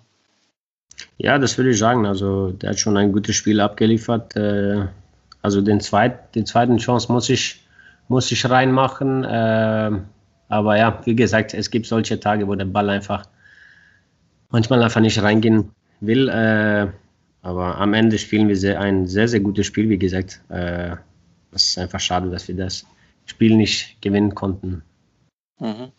Ja, 1.17 1.39
das 1.39 1.57
würde 1.57 1.71
ich 1.71 1.79
sagen. 1.79 2.05
Also 2.05 2.51
der 2.51 2.71
hat 2.71 2.79
schon 2.79 2.97
ein 2.97 3.11
gutes 3.11 3.35
Spiel 3.35 3.59
abgeliefert. 3.59 4.35
Äh 4.35 4.87
also 5.41 5.61
den, 5.61 5.79
zweit, 5.79 6.35
den 6.35 6.45
zweiten 6.45 6.77
Chance 6.77 7.11
muss 7.11 7.29
ich, 7.29 7.63
muss 8.07 8.31
ich 8.31 8.49
reinmachen. 8.49 9.23
Äh, 9.23 9.91
aber 10.49 10.77
ja, 10.77 10.99
wie 11.05 11.15
gesagt, 11.15 11.53
es 11.53 11.69
gibt 11.69 11.85
solche 11.85 12.19
Tage, 12.19 12.47
wo 12.47 12.55
der 12.55 12.65
Ball 12.65 12.89
einfach 12.89 13.23
manchmal 14.49 14.81
einfach 14.83 15.01
nicht 15.01 15.21
reingehen 15.21 15.71
will. 16.01 16.29
Äh, 16.29 16.87
aber 17.41 17.77
am 17.77 17.93
Ende 17.93 18.17
spielen 18.17 18.47
wir 18.47 18.57
sehr, 18.57 18.79
ein 18.81 19.07
sehr, 19.07 19.27
sehr 19.27 19.39
gutes 19.39 19.65
Spiel, 19.65 19.89
wie 19.89 19.97
gesagt. 19.97 20.41
Äh, 20.49 20.95
es 21.51 21.69
ist 21.69 21.77
einfach 21.77 21.99
schade, 21.99 22.29
dass 22.29 22.47
wir 22.47 22.55
das 22.55 22.85
Spiel 23.25 23.55
nicht 23.55 24.01
gewinnen 24.01 24.35
konnten. 24.35 24.83
Mhm. 25.59 25.91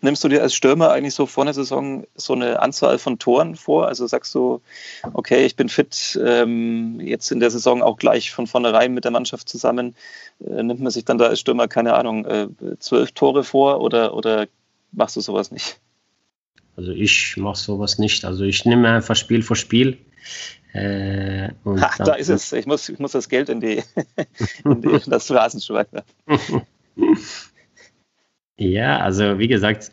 Nimmst 0.00 0.22
du 0.22 0.28
dir 0.28 0.42
als 0.42 0.54
Stürmer 0.54 0.90
eigentlich 0.90 1.14
so 1.14 1.26
vor 1.26 1.44
der 1.44 1.54
Saison 1.54 2.06
so 2.14 2.34
eine 2.34 2.60
Anzahl 2.60 2.98
von 2.98 3.18
Toren 3.18 3.56
vor? 3.56 3.88
Also 3.88 4.06
sagst 4.06 4.32
du, 4.34 4.62
okay, 5.12 5.44
ich 5.44 5.56
bin 5.56 5.68
fit, 5.68 6.18
ähm, 6.24 7.00
jetzt 7.00 7.32
in 7.32 7.40
der 7.40 7.50
Saison 7.50 7.82
auch 7.82 7.96
gleich 7.96 8.30
von 8.30 8.46
vornherein 8.46 8.94
mit 8.94 9.04
der 9.04 9.10
Mannschaft 9.10 9.48
zusammen. 9.48 9.96
Äh, 10.40 10.62
nimmt 10.62 10.80
man 10.80 10.92
sich 10.92 11.04
dann 11.04 11.18
da 11.18 11.26
als 11.26 11.40
Stürmer, 11.40 11.66
keine 11.66 11.94
Ahnung, 11.94 12.24
äh, 12.26 12.48
zwölf 12.78 13.10
Tore 13.12 13.42
vor 13.42 13.80
oder, 13.80 14.14
oder 14.14 14.46
machst 14.92 15.16
du 15.16 15.20
sowas 15.20 15.50
nicht? 15.50 15.80
Also 16.76 16.92
ich 16.92 17.36
mache 17.36 17.58
sowas 17.58 17.98
nicht. 17.98 18.24
Also 18.24 18.44
ich 18.44 18.64
nehme 18.64 18.88
einfach 18.88 19.16
Spiel 19.16 19.42
für 19.42 19.56
Spiel. 19.56 19.98
Äh, 20.72 21.48
ha, 21.66 21.90
da 21.98 22.14
ist 22.14 22.28
es. 22.28 22.52
Ich 22.52 22.66
muss, 22.66 22.88
ich 22.88 23.00
muss 23.00 23.12
das 23.12 23.28
Geld 23.28 23.48
in, 23.48 23.60
die, 23.60 23.82
in, 24.64 24.80
die, 24.80 24.88
in 24.88 25.10
das 25.10 25.28
Rasenschwein. 25.30 25.86
Ja, 28.60 28.98
also 28.98 29.38
wie 29.38 29.48
gesagt, 29.48 29.90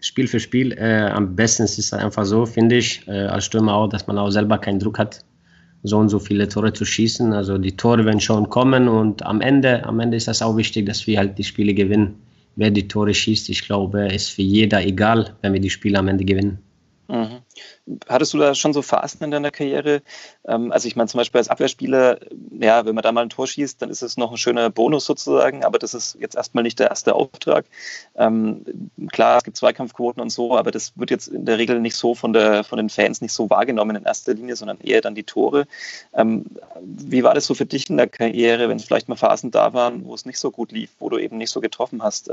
Spiel 0.00 0.26
für 0.26 0.40
Spiel, 0.40 0.72
äh, 0.72 1.10
am 1.10 1.36
besten 1.36 1.64
ist 1.64 1.78
es 1.78 1.92
einfach 1.92 2.24
so, 2.24 2.46
finde 2.46 2.78
ich, 2.78 3.06
äh, 3.06 3.26
als 3.26 3.44
Stürmer 3.44 3.74
auch, 3.74 3.88
dass 3.88 4.06
man 4.06 4.16
auch 4.16 4.30
selber 4.30 4.56
keinen 4.56 4.78
Druck 4.78 4.98
hat, 4.98 5.22
so 5.82 5.98
und 5.98 6.08
so 6.08 6.18
viele 6.18 6.48
Tore 6.48 6.72
zu 6.72 6.86
schießen. 6.86 7.34
Also 7.34 7.58
die 7.58 7.76
Tore 7.76 8.06
werden 8.06 8.20
schon 8.20 8.48
kommen 8.48 8.88
und 8.88 9.22
am 9.26 9.42
Ende, 9.42 9.84
am 9.84 10.00
Ende 10.00 10.16
ist 10.16 10.28
das 10.28 10.40
auch 10.40 10.56
wichtig, 10.56 10.86
dass 10.86 11.06
wir 11.06 11.18
halt 11.18 11.36
die 11.36 11.44
Spiele 11.44 11.74
gewinnen. 11.74 12.14
Wer 12.56 12.70
die 12.70 12.88
Tore 12.88 13.12
schießt, 13.12 13.50
ich 13.50 13.66
glaube, 13.66 14.06
ist 14.06 14.30
für 14.30 14.42
jeder 14.42 14.82
egal, 14.82 15.34
wenn 15.42 15.52
wir 15.52 15.60
die 15.60 15.68
Spiele 15.68 15.98
am 15.98 16.08
Ende 16.08 16.24
gewinnen. 16.24 16.58
Mhm. 17.08 17.42
Hattest 18.08 18.34
du 18.34 18.38
da 18.38 18.54
schon 18.54 18.72
so 18.72 18.82
Phasen 18.82 19.24
in 19.24 19.30
deiner 19.30 19.50
Karriere? 19.50 20.02
Ähm, 20.46 20.70
also 20.70 20.86
ich 20.86 20.96
meine 20.96 21.08
zum 21.08 21.18
Beispiel 21.18 21.38
als 21.38 21.48
Abwehrspieler, 21.48 22.18
ja, 22.58 22.84
wenn 22.84 22.94
man 22.94 23.02
da 23.02 23.10
mal 23.12 23.22
ein 23.22 23.30
Tor 23.30 23.46
schießt, 23.46 23.80
dann 23.82 23.90
ist 23.90 24.02
es 24.02 24.16
noch 24.16 24.30
ein 24.30 24.36
schöner 24.36 24.70
Bonus 24.70 25.04
sozusagen, 25.04 25.64
aber 25.64 25.78
das 25.78 25.94
ist 25.94 26.16
jetzt 26.20 26.36
erstmal 26.36 26.62
nicht 26.62 26.78
der 26.78 26.90
erste 26.90 27.14
Auftrag. 27.14 27.64
Ähm, 28.16 28.64
klar, 29.10 29.38
es 29.38 29.44
gibt 29.44 29.56
Zweikampfquoten 29.56 30.22
und 30.22 30.30
so, 30.30 30.56
aber 30.56 30.70
das 30.70 30.92
wird 30.96 31.10
jetzt 31.10 31.28
in 31.28 31.46
der 31.46 31.58
Regel 31.58 31.80
nicht 31.80 31.96
so 31.96 32.14
von, 32.14 32.32
der, 32.32 32.64
von 32.64 32.76
den 32.76 32.90
Fans 32.90 33.20
nicht 33.20 33.32
so 33.32 33.50
wahrgenommen 33.50 33.96
in 33.96 34.04
erster 34.04 34.34
Linie, 34.34 34.56
sondern 34.56 34.78
eher 34.80 35.00
dann 35.00 35.14
die 35.14 35.24
Tore. 35.24 35.66
Ähm, 36.14 36.46
wie 36.80 37.24
war 37.24 37.34
das 37.34 37.46
so 37.46 37.54
für 37.54 37.66
dich 37.66 37.90
in 37.90 37.96
der 37.96 38.08
Karriere, 38.08 38.68
wenn 38.68 38.78
vielleicht 38.78 39.08
mal 39.08 39.16
Phasen 39.16 39.50
da 39.50 39.72
waren, 39.72 40.04
wo 40.04 40.14
es 40.14 40.26
nicht 40.26 40.38
so 40.38 40.50
gut 40.50 40.72
lief, 40.72 40.90
wo 40.98 41.08
du 41.08 41.18
eben 41.18 41.38
nicht 41.38 41.50
so 41.50 41.60
getroffen 41.60 42.02
hast? 42.02 42.30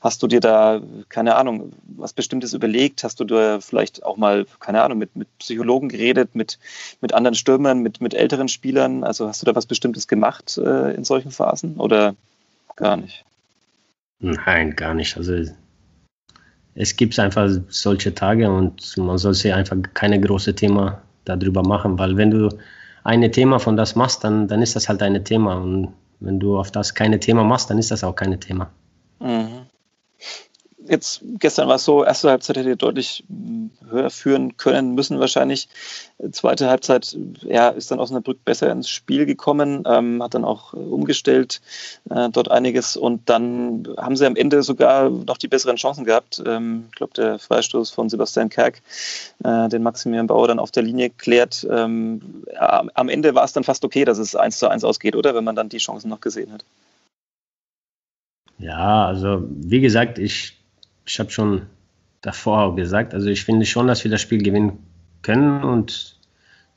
hast 0.00 0.22
du 0.22 0.26
dir 0.26 0.40
da, 0.40 0.80
keine 1.08 1.36
Ahnung, 1.36 1.72
was 1.96 2.12
Bestimmtes 2.12 2.52
überlegt? 2.52 3.04
Hast 3.04 3.20
du 3.20 3.26
vielleicht 3.60 3.88
vielleicht 3.88 4.04
auch 4.04 4.16
mal, 4.16 4.37
keine 4.60 4.82
Ahnung, 4.82 4.98
mit, 4.98 5.16
mit 5.16 5.28
Psychologen 5.38 5.88
geredet, 5.88 6.34
mit, 6.34 6.58
mit 7.00 7.14
anderen 7.14 7.34
Stürmern, 7.34 7.80
mit, 7.80 8.00
mit 8.00 8.14
älteren 8.14 8.48
Spielern? 8.48 9.04
Also 9.04 9.28
hast 9.28 9.42
du 9.42 9.46
da 9.46 9.54
was 9.54 9.66
Bestimmtes 9.66 10.08
gemacht 10.08 10.58
äh, 10.58 10.94
in 10.94 11.04
solchen 11.04 11.30
Phasen 11.30 11.76
oder 11.76 12.14
gar 12.76 12.96
nicht? 12.96 13.24
Nein, 14.20 14.74
gar 14.76 14.94
nicht. 14.94 15.16
Also 15.16 15.34
es 16.74 16.96
gibt 16.96 17.18
einfach 17.18 17.48
solche 17.68 18.14
Tage 18.14 18.50
und 18.50 18.96
man 18.96 19.18
soll 19.18 19.34
sich 19.34 19.52
einfach 19.52 19.76
keine 19.94 20.20
große 20.20 20.54
Thema 20.54 21.02
darüber 21.24 21.62
machen, 21.62 21.98
weil 21.98 22.16
wenn 22.16 22.30
du 22.30 22.48
ein 23.04 23.30
Thema 23.32 23.58
von 23.58 23.76
das 23.76 23.94
machst, 23.94 24.24
dann, 24.24 24.48
dann 24.48 24.62
ist 24.62 24.76
das 24.76 24.88
halt 24.88 25.02
ein 25.02 25.24
Thema 25.24 25.56
und 25.56 25.92
wenn 26.20 26.40
du 26.40 26.58
auf 26.58 26.70
das 26.70 26.94
keine 26.94 27.20
Thema 27.20 27.44
machst, 27.44 27.70
dann 27.70 27.78
ist 27.78 27.90
das 27.90 28.02
auch 28.02 28.14
keine 28.14 28.38
Thema. 28.40 28.70
Mhm 29.20 29.66
jetzt 30.88 31.22
gestern 31.38 31.68
war 31.68 31.76
es 31.76 31.84
so, 31.84 32.04
erste 32.04 32.30
Halbzeit 32.30 32.56
hätte 32.56 32.76
deutlich 32.76 33.24
höher 33.88 34.10
führen 34.10 34.56
können, 34.56 34.94
müssen 34.94 35.20
wahrscheinlich. 35.20 35.68
Zweite 36.32 36.68
Halbzeit 36.68 37.16
ja, 37.42 37.68
ist 37.68 37.90
dann 37.90 38.00
Osnabrück 38.00 38.44
besser 38.44 38.70
ins 38.70 38.88
Spiel 38.88 39.26
gekommen, 39.26 39.84
ähm, 39.86 40.22
hat 40.22 40.34
dann 40.34 40.44
auch 40.44 40.72
umgestellt 40.72 41.60
äh, 42.10 42.28
dort 42.30 42.50
einiges 42.50 42.96
und 42.96 43.28
dann 43.28 43.88
haben 43.96 44.16
sie 44.16 44.26
am 44.26 44.36
Ende 44.36 44.62
sogar 44.62 45.10
noch 45.10 45.36
die 45.36 45.48
besseren 45.48 45.76
Chancen 45.76 46.04
gehabt. 46.04 46.42
Ähm, 46.44 46.86
ich 46.90 46.96
glaube, 46.96 47.14
der 47.14 47.38
Freistoß 47.38 47.90
von 47.90 48.08
Sebastian 48.08 48.48
Kerk, 48.48 48.82
äh, 49.44 49.68
den 49.68 49.82
Maximilian 49.82 50.26
Bauer 50.26 50.48
dann 50.48 50.58
auf 50.58 50.70
der 50.70 50.82
Linie 50.82 51.10
klärt. 51.10 51.66
Ähm, 51.70 52.44
am 52.58 53.08
Ende 53.08 53.34
war 53.34 53.44
es 53.44 53.52
dann 53.52 53.64
fast 53.64 53.84
okay, 53.84 54.04
dass 54.04 54.18
es 54.18 54.34
1 54.34 54.58
zu 54.58 54.68
1 54.68 54.84
ausgeht, 54.84 55.16
oder? 55.16 55.34
Wenn 55.34 55.44
man 55.44 55.56
dann 55.56 55.68
die 55.68 55.78
Chancen 55.78 56.08
noch 56.08 56.20
gesehen 56.20 56.52
hat. 56.52 56.64
Ja, 58.58 59.06
also 59.06 59.44
wie 59.48 59.80
gesagt, 59.80 60.18
ich 60.18 60.57
ich 61.08 61.18
habe 61.18 61.30
schon 61.30 61.62
davor 62.20 62.76
gesagt, 62.76 63.14
also 63.14 63.28
ich 63.28 63.44
finde 63.44 63.64
schon, 63.66 63.86
dass 63.86 64.04
wir 64.04 64.10
das 64.10 64.20
Spiel 64.20 64.42
gewinnen 64.42 64.78
können 65.22 65.64
und 65.64 66.18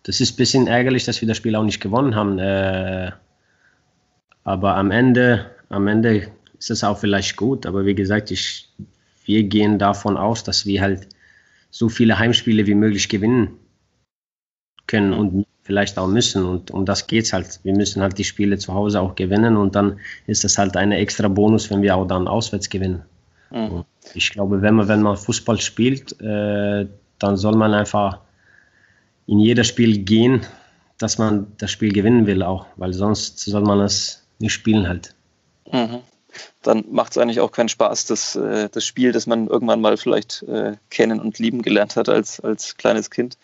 das 0.04 0.20
ist 0.20 0.34
ein 0.34 0.38
bisschen 0.38 0.68
ärgerlich, 0.68 1.06
dass 1.06 1.22
wir 1.22 1.28
das 1.28 1.38
Spiel 1.38 1.56
auch 1.56 1.64
nicht 1.64 1.82
gewonnen 1.82 2.16
haben. 2.16 2.40
Äh, 2.40 3.12
aber 4.44 4.76
am 4.76 4.90
Ende, 4.90 5.52
am 5.70 5.88
Ende 5.88 6.32
ist 6.58 6.72
es 6.72 6.84
auch 6.84 6.98
vielleicht 6.98 7.36
gut. 7.36 7.66
Aber 7.66 7.86
wie 7.86 7.94
gesagt, 7.94 8.32
ich, 8.32 8.70
wir 9.26 9.44
gehen 9.44 9.78
davon 9.78 10.18
aus, 10.18 10.44
dass 10.44 10.66
wir 10.66 10.82
halt 10.82 11.08
so 11.70 11.90
viele 11.90 12.18
Heimspiele 12.18 12.66
wie 12.66 12.74
möglich 12.74 13.10
gewinnen 13.10 13.60
können 14.88 15.14
und 15.14 15.46
vielleicht 15.62 16.00
auch 16.00 16.08
müssen. 16.08 16.46
Und 16.46 16.72
um 16.72 16.86
das 16.86 17.06
geht 17.06 17.26
es 17.26 17.34
halt. 17.34 17.60
Wir 17.64 17.76
müssen 17.76 18.02
halt 18.02 18.18
die 18.18 18.24
Spiele 18.24 18.58
zu 18.58 18.74
Hause 18.74 19.02
auch 19.02 19.14
gewinnen 19.14 19.56
und 19.56 19.76
dann 19.76 20.00
ist 20.26 20.44
das 20.44 20.58
halt 20.58 20.76
eine 20.78 20.98
extra 20.98 21.28
Bonus, 21.28 21.70
wenn 21.70 21.84
wir 21.84 21.96
auch 21.96 22.08
dann 22.08 22.28
auswärts 22.28 22.70
gewinnen. 22.70 23.04
Mhm. 23.52 23.86
Ich 24.14 24.32
glaube, 24.32 24.62
wenn 24.62 24.76
man, 24.76 24.88
wenn 24.88 25.02
man 25.02 25.18
Fußball 25.18 25.60
spielt, 25.60 26.20
äh, 26.22 26.88
dann 27.20 27.38
soll 27.38 27.56
man 27.56 27.74
einfach 27.74 28.20
in 29.28 29.40
jedes 29.40 29.68
Spiel 29.68 30.00
gehen, 30.00 30.46
dass 30.98 31.18
man 31.18 31.48
das 31.58 31.72
Spiel 31.72 31.92
gewinnen 31.92 32.26
will 32.28 32.44
auch, 32.44 32.66
weil 32.78 32.94
sonst 32.94 33.40
soll 33.40 33.62
man 33.62 33.80
es 33.82 34.26
nicht 34.40 34.54
spielen 34.54 34.88
halt. 34.88 35.16
Mhm. 35.72 36.00
Dann 36.62 36.86
macht 36.90 37.12
es 37.12 37.18
eigentlich 37.18 37.40
auch 37.40 37.52
keinen 37.52 37.70
Spaß, 37.70 38.06
das, 38.06 38.36
äh, 38.36 38.70
das 38.70 38.86
Spiel, 38.86 39.12
das 39.12 39.28
man 39.28 39.48
irgendwann 39.48 39.82
mal 39.82 39.98
vielleicht 39.98 40.44
äh, 40.44 40.78
kennen 40.90 41.20
und 41.20 41.40
lieben 41.40 41.62
gelernt 41.62 41.96
hat 41.96 42.08
als, 42.08 42.40
als 42.40 42.78
kleines 42.78 43.10
Kind. 43.10 43.38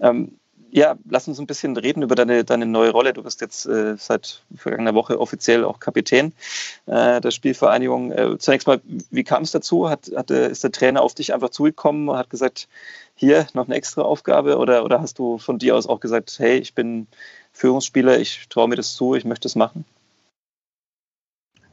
Ähm, 0.00 0.36
ja, 0.74 0.96
lass 1.08 1.28
uns 1.28 1.38
ein 1.38 1.46
bisschen 1.46 1.76
reden 1.76 2.02
über 2.02 2.16
deine, 2.16 2.42
deine 2.42 2.66
neue 2.66 2.90
Rolle. 2.90 3.12
Du 3.12 3.22
bist 3.22 3.40
jetzt 3.40 3.64
äh, 3.64 3.96
seit 3.96 4.42
vergangener 4.56 4.96
Woche 4.96 5.20
offiziell 5.20 5.64
auch 5.64 5.78
Kapitän 5.78 6.32
äh, 6.86 7.20
der 7.20 7.30
Spielvereinigung. 7.30 8.10
Äh, 8.10 8.38
zunächst 8.38 8.66
mal, 8.66 8.80
wie 8.84 9.22
kam 9.22 9.44
es 9.44 9.52
dazu? 9.52 9.88
Hat, 9.88 10.10
hat, 10.16 10.32
ist 10.32 10.64
der 10.64 10.72
Trainer 10.72 11.02
auf 11.02 11.14
dich 11.14 11.32
einfach 11.32 11.50
zugekommen 11.50 12.08
und 12.08 12.16
hat 12.16 12.28
gesagt, 12.28 12.66
hier 13.14 13.46
noch 13.54 13.66
eine 13.66 13.76
extra 13.76 14.02
Aufgabe? 14.02 14.58
Oder, 14.58 14.84
oder 14.84 15.00
hast 15.00 15.20
du 15.20 15.38
von 15.38 15.60
dir 15.60 15.76
aus 15.76 15.86
auch 15.86 16.00
gesagt, 16.00 16.34
hey, 16.40 16.58
ich 16.58 16.74
bin 16.74 17.06
Führungsspieler, 17.52 18.18
ich 18.18 18.48
traue 18.48 18.66
mir 18.66 18.74
das 18.74 18.96
zu, 18.96 19.14
ich 19.14 19.24
möchte 19.24 19.46
es 19.46 19.54
machen? 19.54 19.84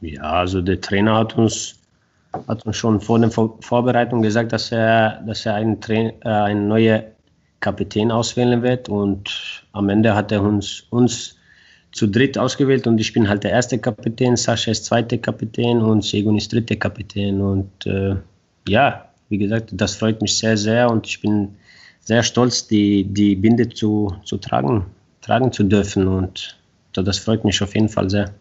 Ja, 0.00 0.22
also 0.22 0.62
der 0.62 0.80
Trainer 0.80 1.16
hat 1.16 1.36
uns, 1.36 1.74
hat 2.46 2.64
uns 2.64 2.76
schon 2.76 3.00
vor 3.00 3.18
der 3.18 3.32
Vorbereitung 3.32 4.22
gesagt, 4.22 4.52
dass 4.52 4.70
er, 4.70 5.22
dass 5.26 5.44
er 5.44 5.56
einen, 5.56 5.80
Train, 5.80 6.12
äh, 6.22 6.28
eine 6.28 6.60
neue 6.60 7.11
Kapitän 7.62 8.10
auswählen 8.10 8.62
wird. 8.62 8.90
Und 8.90 9.64
am 9.72 9.88
Ende 9.88 10.14
hat 10.14 10.30
er 10.32 10.42
uns, 10.42 10.86
uns 10.90 11.36
zu 11.92 12.06
dritt 12.06 12.36
ausgewählt 12.36 12.86
und 12.86 12.98
ich 13.00 13.12
bin 13.12 13.28
halt 13.28 13.44
der 13.44 13.52
erste 13.52 13.78
Kapitän, 13.78 14.36
Sascha 14.36 14.70
ist 14.70 14.86
zweiter 14.86 15.18
Kapitän 15.18 15.80
und 15.80 16.02
Segun 16.02 16.36
ist 16.36 16.52
dritter 16.52 16.76
Kapitän. 16.76 17.40
Und 17.40 17.86
äh, 17.86 18.16
ja, 18.68 19.08
wie 19.28 19.38
gesagt, 19.38 19.70
das 19.72 19.96
freut 19.96 20.20
mich 20.20 20.36
sehr, 20.36 20.56
sehr 20.56 20.90
und 20.90 21.06
ich 21.06 21.20
bin 21.20 21.54
sehr 22.00 22.22
stolz, 22.22 22.66
die, 22.66 23.04
die 23.04 23.36
Binde 23.36 23.68
zu, 23.68 24.14
zu 24.24 24.36
tragen, 24.38 24.86
tragen 25.20 25.52
zu 25.52 25.64
dürfen. 25.64 26.08
Und 26.08 26.58
das 26.92 27.18
freut 27.18 27.44
mich 27.44 27.62
auf 27.62 27.74
jeden 27.74 27.88
Fall 27.88 28.10
sehr. 28.10 28.32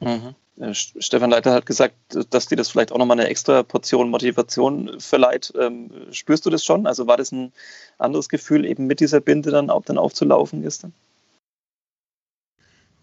Mhm. 0.00 0.34
Äh, 0.60 0.74
Stefan 0.74 1.30
Leiter 1.30 1.52
hat 1.52 1.66
gesagt, 1.66 1.94
dass 2.30 2.46
dir 2.46 2.56
das 2.56 2.70
vielleicht 2.70 2.92
auch 2.92 2.98
nochmal 2.98 3.18
eine 3.18 3.28
extra 3.28 3.62
Portion 3.62 4.10
Motivation 4.10 5.00
verleiht. 5.00 5.52
Ähm, 5.58 5.90
spürst 6.10 6.46
du 6.46 6.50
das 6.50 6.64
schon? 6.64 6.86
Also 6.86 7.06
war 7.06 7.16
das 7.16 7.32
ein 7.32 7.52
anderes 7.98 8.28
Gefühl, 8.28 8.64
eben 8.64 8.86
mit 8.86 9.00
dieser 9.00 9.20
Binde 9.20 9.50
dann, 9.50 9.70
auch 9.70 9.84
dann 9.84 9.98
aufzulaufen 9.98 10.62
gestern? 10.62 10.92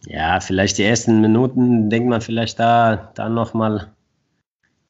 Ja, 0.08 0.40
vielleicht 0.40 0.78
die 0.78 0.84
ersten 0.84 1.22
Minuten 1.22 1.90
denkt 1.90 2.10
man 2.10 2.22
vielleicht 2.22 2.60
da, 2.60 3.12
da 3.16 3.28
nochmal 3.28 3.92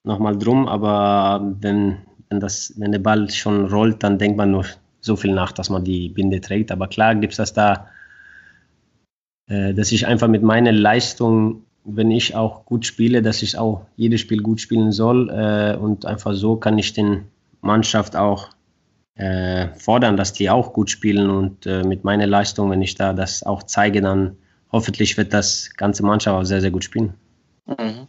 noch 0.04 0.20
mal 0.20 0.38
drum, 0.38 0.68
aber 0.68 1.56
wenn, 1.62 1.98
wenn, 2.30 2.40
das, 2.40 2.74
wenn 2.78 2.92
der 2.92 3.00
Ball 3.00 3.30
schon 3.32 3.66
rollt, 3.68 4.04
dann 4.04 4.20
denkt 4.20 4.38
man 4.38 4.52
nur 4.52 4.66
so 5.02 5.16
viel 5.16 5.34
nach, 5.34 5.52
dass 5.52 5.70
man 5.70 5.84
die 5.84 6.10
Binde 6.10 6.42
trägt. 6.42 6.72
Aber 6.72 6.88
klar 6.88 7.16
gibt 7.16 7.34
es 7.34 7.38
das 7.38 7.54
da, 7.54 7.88
äh, 9.48 9.74
dass 9.74 9.92
ich 9.92 10.06
einfach 10.06 10.28
mit 10.28 10.44
meiner 10.44 10.72
Leistung 10.72 11.65
wenn 11.86 12.12
ich 12.12 12.36
auch 12.36 12.65
gut 12.65 12.86
spiele, 12.86 13.22
dass 13.22 13.42
ich 13.42 13.58
auch 13.58 13.86
jedes 13.96 14.22
Spiel 14.22 14.42
gut 14.42 14.60
spielen 14.60 14.92
soll. 14.92 15.30
Äh, 15.30 15.77
und 15.77 16.06
einfach 16.06 16.34
so 16.34 16.58
kann 16.58 16.77
ich 16.77 16.94
den 16.94 17.25
Mannschaft 17.62 18.15
auch 18.15 18.50
äh, 19.15 19.68
fordern, 19.75 20.18
dass 20.18 20.34
die 20.34 20.50
auch 20.50 20.74
gut 20.74 20.89
spielen. 20.89 21.30
Und 21.30 21.65
äh, 21.65 21.84
mit 21.84 22.04
meiner 22.04 22.27
Leistung, 22.27 22.72
wenn 22.72 22.82
ich 22.82 22.96
da 22.96 23.13
das 23.13 23.44
auch 23.44 23.63
zeige, 23.63 24.01
dann 24.01 24.36
hoffentlich 24.72 25.15
wird 25.18 25.34
das 25.34 25.70
ganze 25.75 26.04
Mannschaft 26.04 26.36
auch 26.36 26.44
sehr, 26.44 26.62
sehr 26.62 26.72
gut 26.72 26.84
spielen. 26.84 27.13
Mhm. 27.68 28.08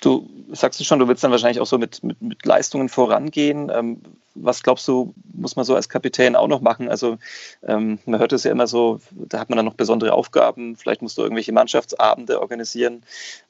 Du 0.00 0.28
sagst 0.52 0.80
du 0.80 0.84
schon, 0.84 0.98
du 0.98 1.08
willst 1.08 1.24
dann 1.24 1.30
wahrscheinlich 1.30 1.60
auch 1.60 1.66
so 1.66 1.78
mit, 1.78 2.02
mit, 2.02 2.20
mit 2.20 2.44
Leistungen 2.44 2.88
vorangehen. 2.88 3.70
Ähm, 3.74 4.00
was 4.34 4.62
glaubst 4.62 4.86
du, 4.86 5.14
muss 5.32 5.56
man 5.56 5.64
so 5.64 5.74
als 5.74 5.88
Kapitän 5.88 6.36
auch 6.36 6.48
noch 6.48 6.60
machen? 6.60 6.88
Also 6.88 7.18
ähm, 7.62 7.98
man 8.04 8.20
hört 8.20 8.32
es 8.32 8.44
ja 8.44 8.50
immer 8.50 8.66
so, 8.66 9.00
da 9.10 9.40
hat 9.40 9.48
man 9.48 9.56
dann 9.56 9.64
noch 9.64 9.74
besondere 9.74 10.12
Aufgaben. 10.12 10.76
Vielleicht 10.76 11.02
musst 11.02 11.16
du 11.18 11.22
irgendwelche 11.22 11.52
Mannschaftsabende 11.52 12.40
organisieren, 12.40 13.02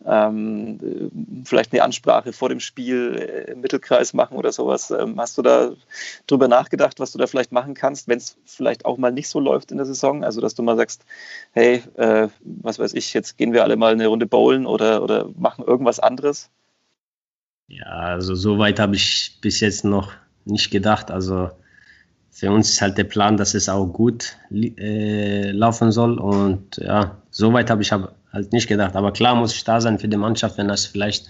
ähm, 0.07 1.43
vielleicht 1.45 1.73
eine 1.73 1.83
Ansprache 1.83 2.33
vor 2.33 2.49
dem 2.49 2.61
Spiel 2.61 3.47
im 3.49 3.61
Mittelkreis 3.61 4.15
machen 4.15 4.37
oder 4.37 4.53
sowas. 4.53 4.91
Ähm, 4.91 5.19
hast 5.19 5.37
du 5.39 5.43
da 5.43 5.73
drüber 6.27 6.49
nachgedacht, 6.49 7.01
was 7.01 7.13
du 7.13 7.19
da 7.19 7.27
vielleicht 7.27 7.53
machen 7.53 7.75
kannst, 7.75 8.09
wenn 8.09 8.19
es 8.19 8.37
vielleicht 8.45 8.85
auch 8.85 8.97
mal 8.97 9.13
nicht 9.13 9.29
so 9.29 9.41
läuft 9.41 9.73
in 9.73 9.79
der 9.79 9.87
Saison? 9.87 10.25
Also 10.25 10.41
dass 10.41 10.55
du 10.55 10.63
mal 10.63 10.77
sagst, 10.77 11.05
hey, 11.53 11.83
äh, 11.97 12.29
was 12.41 12.79
weiß 12.79 12.95
ich, 12.95 13.13
jetzt 13.13 13.37
gehen 13.39 13.53
wir 13.53 13.65
alle 13.65 13.77
mal 13.77 13.93
eine 13.93 14.07
Runde 14.07 14.27
bowlen 14.27 14.67
oder, 14.67 15.03
oder 15.03 15.29
machen 15.37 15.65
irgendwas 15.65 15.99
anderes? 15.99 16.51
Ja, 17.69 17.85
also 17.85 18.35
so 18.35 18.59
weit 18.59 18.79
habe 18.79 18.97
ich 18.97 19.39
bis 19.41 19.61
jetzt 19.61 19.85
noch 19.85 20.13
nicht 20.45 20.71
gedacht. 20.71 21.11
Also 21.11 21.51
für 22.31 22.51
uns 22.51 22.71
ist 22.71 22.83
halt 22.83 22.99
der 22.99 23.05
Plan, 23.05 23.37
dass 23.37 23.55
es 23.55 23.69
auch 23.69 23.87
gut 23.87 24.37
äh, 24.53 25.51
laufen 25.51 25.91
soll. 25.91 26.19
Und 26.19 26.77
ja, 26.77 27.17
so 27.31 27.53
weit 27.53 27.71
habe 27.71 27.83
ich 27.83 27.93
halt 27.93 28.53
nicht 28.53 28.69
gedacht. 28.69 28.95
Aber 28.95 29.13
klar 29.13 29.35
muss 29.35 29.55
ich 29.55 29.65
da 29.65 29.81
sein 29.81 29.99
für 29.99 30.09
die 30.09 30.17
Mannschaft, 30.17 30.59
wenn 30.59 30.71
es 30.71 30.87
vielleicht 30.87 31.27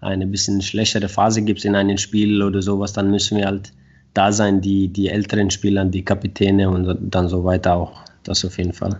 eine 0.00 0.26
bisschen 0.26 0.62
schlechtere 0.62 1.08
Phase 1.08 1.42
gibt 1.42 1.64
in 1.64 1.74
einem 1.74 1.98
Spiel 1.98 2.42
oder 2.42 2.62
sowas, 2.62 2.92
dann 2.92 3.10
müssen 3.10 3.38
wir 3.38 3.46
halt 3.46 3.72
da 4.14 4.32
sein, 4.32 4.60
die, 4.60 4.88
die 4.88 5.08
älteren 5.08 5.50
Spieler, 5.50 5.84
die 5.84 6.04
Kapitäne 6.04 6.70
und 6.70 6.96
dann 7.00 7.28
so 7.28 7.44
weiter 7.44 7.74
auch. 7.74 8.00
Das 8.22 8.44
auf 8.44 8.56
jeden 8.58 8.72
Fall. 8.72 8.98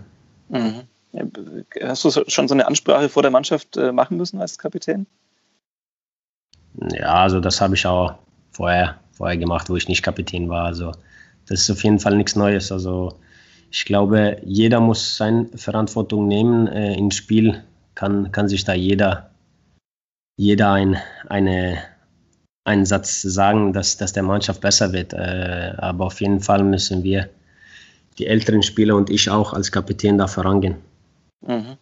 Mhm. 0.49 0.83
Hast 1.81 2.03
du 2.03 2.11
schon 2.27 2.47
so 2.47 2.53
eine 2.53 2.67
Ansprache 2.67 3.09
vor 3.09 3.23
der 3.23 3.31
Mannschaft 3.31 3.77
äh, 3.77 3.91
machen 3.91 4.17
müssen 4.17 4.39
als 4.39 4.57
Kapitän? 4.57 5.07
Ja, 6.77 7.23
also 7.23 7.39
das 7.39 7.61
habe 7.61 7.75
ich 7.75 7.85
auch 7.85 8.15
vorher, 8.51 8.99
vorher 9.11 9.37
gemacht, 9.37 9.69
wo 9.69 9.75
ich 9.75 9.87
nicht 9.87 10.03
Kapitän 10.03 10.49
war. 10.49 10.65
Also 10.65 10.91
das 11.47 11.61
ist 11.61 11.71
auf 11.71 11.83
jeden 11.83 11.99
Fall 11.99 12.15
nichts 12.15 12.35
Neues. 12.35 12.71
Also 12.71 13.19
ich 13.71 13.85
glaube, 13.85 14.37
jeder 14.45 14.79
muss 14.79 15.17
seine 15.17 15.45
Verantwortung 15.55 16.27
nehmen. 16.27 16.67
Äh, 16.67 16.95
Im 16.95 17.11
Spiel 17.11 17.63
kann, 17.95 18.31
kann 18.31 18.47
sich 18.47 18.63
da 18.63 18.73
jeder, 18.73 19.31
jeder 20.37 20.71
ein, 20.71 20.97
eine, 21.27 21.79
einen 22.63 22.85
Satz 22.85 23.21
sagen, 23.21 23.73
dass, 23.73 23.97
dass 23.97 24.13
der 24.13 24.23
Mannschaft 24.23 24.61
besser 24.61 24.93
wird. 24.93 25.13
Äh, 25.13 25.73
aber 25.77 26.05
auf 26.05 26.21
jeden 26.21 26.41
Fall 26.41 26.63
müssen 26.63 27.03
wir, 27.03 27.29
die 28.19 28.25
älteren 28.25 28.63
Spieler 28.63 28.95
und 28.95 29.11
ich 29.11 29.29
auch 29.29 29.53
als 29.53 29.71
Kapitän 29.71 30.17
da 30.17 30.25
vorangehen. 30.25 30.77
Mhm 31.41 31.77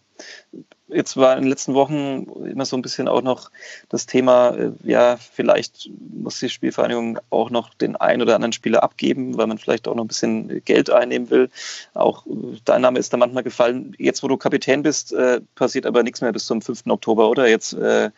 Jetzt 0.88 1.16
war 1.16 1.36
in 1.36 1.42
den 1.42 1.50
letzten 1.50 1.74
Wochen 1.74 2.26
immer 2.48 2.64
so 2.64 2.76
ein 2.76 2.82
bisschen 2.82 3.08
auch 3.08 3.20
noch 3.20 3.50
das 3.88 4.06
Thema, 4.06 4.50
äh, 4.50 4.70
ja, 4.84 5.16
vielleicht 5.16 5.90
muss 6.14 6.38
die 6.38 6.48
Spielvereinigung 6.48 7.18
auch 7.30 7.50
noch 7.50 7.74
den 7.74 7.96
einen 7.96 8.22
oder 8.22 8.36
anderen 8.36 8.52
Spieler 8.52 8.84
abgeben, 8.84 9.36
weil 9.36 9.48
man 9.48 9.58
vielleicht 9.58 9.88
auch 9.88 9.96
noch 9.96 10.04
ein 10.04 10.08
bisschen 10.08 10.64
Geld 10.64 10.88
einnehmen 10.90 11.28
will. 11.30 11.50
Auch 11.94 12.24
äh, 12.26 12.30
dein 12.64 12.82
Name 12.82 13.00
ist 13.00 13.12
da 13.12 13.16
manchmal 13.16 13.42
gefallen. 13.42 13.96
Jetzt, 13.98 14.22
wo 14.22 14.28
du 14.28 14.36
Kapitän 14.36 14.84
bist, 14.84 15.12
äh, 15.12 15.40
passiert 15.56 15.86
aber 15.86 16.04
nichts 16.04 16.20
mehr 16.20 16.32
bis 16.32 16.46
zum 16.46 16.62
5. 16.62 16.86
Oktober, 16.86 17.28
oder? 17.28 17.48
Jetzt 17.48 17.72
äh, 17.72 18.10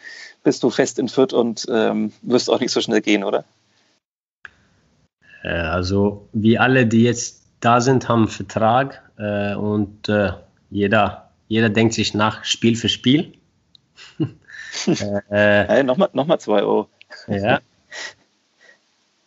bist 0.45 0.63
du 0.63 0.69
fest 0.69 0.99
in 0.99 1.09
Fürth 1.09 1.33
und 1.33 1.67
ähm, 1.71 2.13
wirst 2.21 2.51
auch 2.51 2.61
nicht 2.61 2.73
so 2.73 2.83
schnell 2.83 3.01
gehen, 3.01 3.25
oder? 3.25 3.45
Äh, 5.43 5.49
also, 5.49 6.29
wie 6.35 6.59
alle, 6.59 6.87
die 6.87 7.05
jetzt 7.05 7.45
da 7.61 7.81
sind, 7.81 8.11
haben 8.11 8.25
einen 8.25 8.29
Vertrag 8.29 9.03
äh, 9.17 9.55
und 9.55 10.11
jeder 10.71 11.28
jeder 11.49 11.71
denkt 11.71 11.95
sich 11.95 12.14
nach 12.14 12.45
Spiel 12.45 12.76
für 12.76 12.88
Spiel. 12.88 13.33
äh, 14.87 14.95
hey, 15.31 15.85
Nochmal 15.85 16.11
noch 16.12 16.26
mal 16.26 16.38
zwei 16.38 16.62
Euro. 16.62 16.88
ja. 17.26 17.61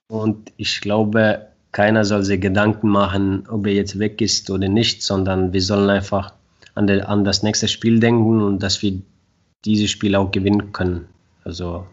Und 0.07 0.51
ich 0.57 0.81
glaube, 0.81 1.47
keiner 1.71 2.03
soll 2.03 2.23
sich 2.23 2.41
Gedanken 2.41 2.89
machen, 2.89 3.47
ob 3.49 3.65
er 3.65 3.73
jetzt 3.73 3.97
weg 3.97 4.21
ist 4.21 4.49
oder 4.49 4.67
nicht, 4.67 5.03
sondern 5.03 5.53
wir 5.53 5.61
sollen 5.61 5.89
einfach 5.89 6.33
an, 6.75 6.87
der, 6.87 7.07
an 7.09 7.23
das 7.23 7.43
nächste 7.43 7.67
Spiel 7.67 7.99
denken 7.99 8.41
und 8.41 8.59
dass 8.59 8.81
wir 8.81 9.01
dieses 9.65 9.89
Spiel 9.89 10.15
auch 10.15 10.31
gewinnen 10.31 10.73
können. 10.73 11.07
Also 11.43 11.87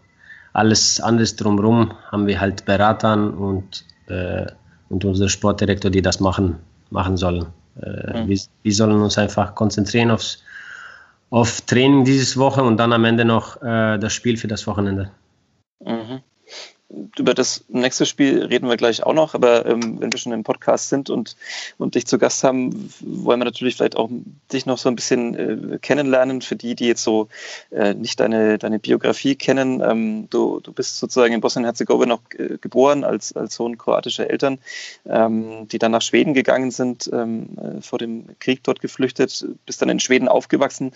alles 0.53 1.01
anderes 1.01 1.37
drumherum 1.37 1.93
haben 2.11 2.27
wir 2.27 2.41
halt 2.41 2.65
Beratern 2.65 3.31
und, 3.31 3.85
äh, 4.09 4.47
und 4.89 5.05
unser 5.05 5.29
Sportdirektor, 5.29 5.91
die 5.91 6.03
das 6.03 6.21
machen, 6.21 6.57
machen 6.91 7.17
sollen. 7.17 7.47
Äh, 7.83 8.23
mhm. 8.23 8.29
wir, 8.29 8.39
wir, 8.63 8.75
sollen 8.75 9.01
uns 9.01 9.19
einfach 9.19 9.55
konzentrieren 9.55 10.11
aufs, 10.11 10.43
auf 11.31 11.61
Training 11.63 12.05
dieses 12.05 12.37
Woche 12.37 12.63
und 12.63 12.77
dann 12.79 12.93
am 12.93 13.05
Ende 13.05 13.25
noch 13.25 13.61
äh, 13.63 13.99
das 13.99 14.13
Spiel 14.13 14.37
für 14.37 14.49
das 14.49 14.67
Wochenende. 14.67 15.11
Über 17.19 17.35
das 17.35 17.65
nächste 17.69 18.07
Spiel 18.07 18.45
reden 18.45 18.67
wir 18.67 18.79
gleich 18.79 19.03
auch 19.03 19.13
noch, 19.13 19.35
aber 19.35 19.67
ähm, 19.67 20.01
wenn 20.01 20.11
wir 20.11 20.19
schon 20.19 20.33
im 20.33 20.43
Podcast 20.43 20.89
sind 20.89 21.11
und, 21.11 21.37
und 21.77 21.95
dich 21.95 22.07
zu 22.07 22.17
Gast 22.17 22.43
haben, 22.45 22.91
wollen 23.01 23.41
wir 23.41 23.45
natürlich 23.45 23.77
vielleicht 23.77 23.97
auch 23.97 24.09
dich 24.51 24.65
noch 24.65 24.79
so 24.79 24.89
ein 24.89 24.97
bisschen 24.97 25.35
äh, 25.75 25.79
kennenlernen 25.79 26.41
für 26.41 26.57
die, 26.57 26.75
die 26.75 26.87
jetzt 26.87 27.05
so 27.05 27.29
äh, 27.71 27.93
nicht 27.93 28.21
deine, 28.21 28.57
deine 28.57 28.79
Biografie 28.79 29.35
kennen. 29.35 29.83
Ähm, 29.83 30.31
du, 30.31 30.61
du 30.61 30.73
bist 30.73 30.99
sozusagen 30.99 31.35
in 31.35 31.43
Bosnien-Herzegowina 31.43 32.15
noch 32.15 32.23
äh, 32.39 32.57
geboren 32.59 33.05
als, 33.05 33.37
als 33.37 33.55
Sohn 33.55 33.77
kroatischer 33.77 34.31
Eltern, 34.31 34.59
ähm, 35.05 35.69
die 35.69 35.79
dann 35.79 35.93
nach 35.93 36.01
Schweden 36.01 36.33
gegangen 36.33 36.71
sind, 36.71 37.11
ähm, 37.13 37.51
äh, 37.59 37.83
vor 37.83 37.99
dem 37.99 38.29
Krieg 38.39 38.65
dort 38.65 38.81
geflüchtet, 38.81 39.47
bist 39.67 39.83
dann 39.83 39.91
in 39.91 40.01
Schweden 40.01 40.29
aufgewachsen. 40.29 40.93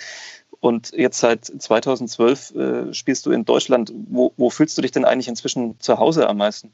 Und 0.62 0.92
jetzt 0.92 1.18
seit 1.18 1.44
2012 1.44 2.54
äh, 2.54 2.94
spielst 2.94 3.26
du 3.26 3.32
in 3.32 3.44
Deutschland. 3.44 3.92
Wo, 4.08 4.32
wo, 4.36 4.48
fühlst 4.48 4.78
du 4.78 4.82
dich 4.82 4.92
denn 4.92 5.04
eigentlich 5.04 5.26
inzwischen 5.26 5.74
zu 5.80 5.98
Hause 5.98 6.28
am 6.28 6.38
meisten? 6.38 6.70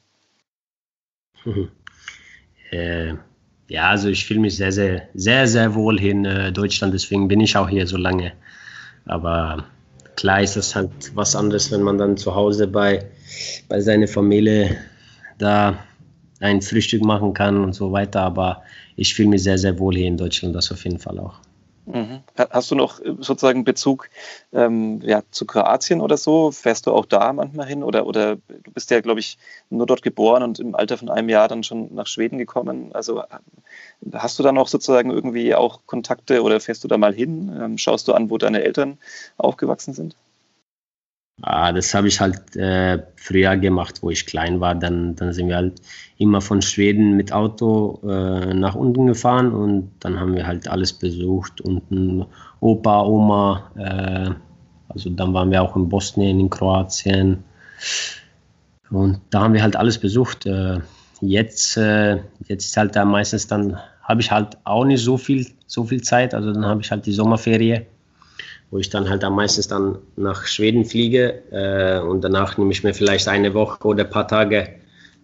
Äh, 2.71 3.15
ja, 3.69 3.89
also 3.89 4.11
ich 4.11 4.27
fühle 4.27 4.41
mich 4.41 4.59
sehr, 4.59 4.73
sehr, 4.73 5.09
sehr, 5.15 5.49
sehr 5.49 5.75
wohl 5.75 5.99
in 6.03 6.27
äh, 6.27 6.53
Deutschland. 6.53 6.93
Deswegen 6.93 7.27
bin 7.27 7.41
ich 7.41 7.57
auch 7.57 7.71
hier 7.71 7.87
so 7.87 7.97
lange. 7.97 8.35
Aber 9.07 9.65
klar 10.17 10.43
ist 10.43 10.57
das 10.57 10.77
halt 10.77 10.91
was 11.15 11.35
anderes, 11.35 11.71
wenn 11.71 11.81
man 11.81 11.97
dann 11.97 12.19
zu 12.19 12.35
Hause 12.35 12.67
bei, 12.67 13.07
bei 13.71 13.81
seiner 13.81 14.07
Familie 14.07 14.77
da 15.39 15.79
ein 16.41 16.61
Frühstück 16.61 17.03
machen 17.03 17.33
kann 17.33 17.65
und 17.65 17.73
so 17.73 17.91
weiter. 17.91 18.21
Aber 18.21 18.65
ich 18.97 19.15
fühle 19.15 19.31
mich 19.31 19.45
sehr, 19.45 19.57
sehr 19.57 19.79
wohl 19.79 19.97
hier 19.97 20.09
in 20.09 20.19
Deutschland, 20.19 20.55
das 20.55 20.71
auf 20.71 20.85
jeden 20.85 20.99
Fall 20.99 21.19
auch. 21.19 21.41
Mhm. 21.93 22.21
Hast 22.51 22.71
du 22.71 22.75
noch 22.75 23.01
äh, 23.01 23.15
sozusagen 23.21 23.65
Bezug 23.65 24.11
ähm, 24.53 25.01
ja, 25.03 25.23
zu 25.31 25.47
Kroatien 25.47 26.01
oder 26.01 26.17
so? 26.19 26.51
Fährst 26.51 26.87
du 26.87 26.93
auch 26.93 27.07
da 27.07 27.33
manchmal 27.33 27.67
hin? 27.67 27.83
Oder, 27.83 28.07
oder 28.07 28.37
du 28.37 28.71
bist 28.73 28.91
ja, 28.91 29.01
glaube 29.01 29.21
ich, 29.21 29.39
nur 29.71 29.87
dort 29.87 30.03
geboren 30.03 30.43
und 30.43 30.59
im 30.59 30.75
Alter 30.75 30.99
von 30.99 31.09
einem 31.09 31.29
Jahr 31.31 31.49
dann 31.49 31.65
schon 31.65 31.95
nach 31.95 32.07
Schweden 32.07 32.39
gekommen. 32.39 32.91
Also 32.93 33.21
äh, 33.21 33.27
hast 34.13 34.39
du 34.39 34.43
da 34.43 34.53
noch 34.53 34.69
sozusagen 34.69 35.11
irgendwie 35.11 35.55
auch 35.55 35.81
Kontakte 35.87 36.43
oder 36.43 36.61
fährst 36.61 36.85
du 36.85 36.89
da 36.89 36.99
mal 36.99 37.15
hin? 37.15 37.57
Ähm, 37.59 37.79
schaust 37.79 38.07
du 38.07 38.13
an, 38.13 38.31
wo 38.31 38.37
deine 38.37 38.63
Eltern 38.63 38.99
aufgewachsen 39.39 39.95
sind? 39.95 40.15
Ah, 41.43 41.73
das 41.73 41.95
habe 41.95 42.09
ich 42.09 42.21
halt 42.21 42.57
äh, 42.57 42.99
früher 43.17 43.57
gemacht, 43.57 44.03
wo 44.03 44.11
ich 44.11 44.27
klein 44.27 44.61
war. 44.61 44.75
Dann, 44.75 45.15
dann 45.15 45.33
sind 45.33 45.49
wir 45.49 45.57
halt 45.57 45.81
immer 46.17 46.41
von 46.41 46.61
Schweden 46.63 47.17
mit 47.17 47.33
Auto 47.33 48.01
äh, 48.03 48.53
nach 48.55 48.75
unten 48.75 49.07
gefahren 49.07 49.53
und 49.53 49.93
dann 50.01 50.19
haben 50.19 50.35
wir 50.35 50.47
halt 50.47 50.67
alles 50.67 50.93
besucht. 50.93 51.61
Unten 51.61 52.27
Opa, 52.61 53.03
Oma. 53.03 53.71
Äh, 53.77 54.31
also 54.89 55.11
dann 55.11 55.33
waren 55.33 55.51
wir 55.51 55.63
auch 55.63 55.77
in 55.77 55.89
Bosnien, 55.89 56.41
in 56.41 56.51
Kroatien. 56.51 57.45
Und 58.91 59.21
da 59.31 59.43
haben 59.43 59.55
wir 59.55 59.63
halt 59.63 59.77
alles 59.77 59.99
besucht. 59.99 60.45
Äh, 60.47 60.81
jetzt, 61.21 61.77
äh, 61.77 62.17
jetzt 62.47 62.67
ist 62.67 62.77
halt 62.77 62.97
da 62.97 63.05
meistens 63.05 63.47
dann, 63.47 63.79
habe 64.03 64.23
ich 64.23 64.31
halt 64.31 64.57
auch 64.65 64.85
nicht 64.85 65.05
so 65.05 65.17
viel, 65.19 65.47
so 65.67 65.85
viel 65.85 66.03
Zeit. 66.03 66.35
Also 66.35 66.53
dann 66.53 66.65
habe 66.67 66.81
ich 66.81 66.91
halt 66.91 67.07
die 67.07 67.13
Sommerferie 67.13 67.87
wo 68.71 68.79
ich 68.79 68.91
dann 68.91 69.09
halt 69.09 69.25
am 69.25 69.37
meisten 69.37 69.69
dann 69.69 69.99
nach 70.17 70.47
Schweden 70.47 70.85
fliege 70.85 71.43
äh, 71.51 72.01
und 72.01 72.23
danach 72.23 72.59
nehme 72.59 72.73
ich 72.73 72.85
mir 72.85 72.95
vielleicht 72.95 73.29
eine 73.29 73.55
Woche 73.55 73.87
oder 73.87 74.05
ein 74.05 74.11
paar 74.11 74.29
Tage 74.29 74.69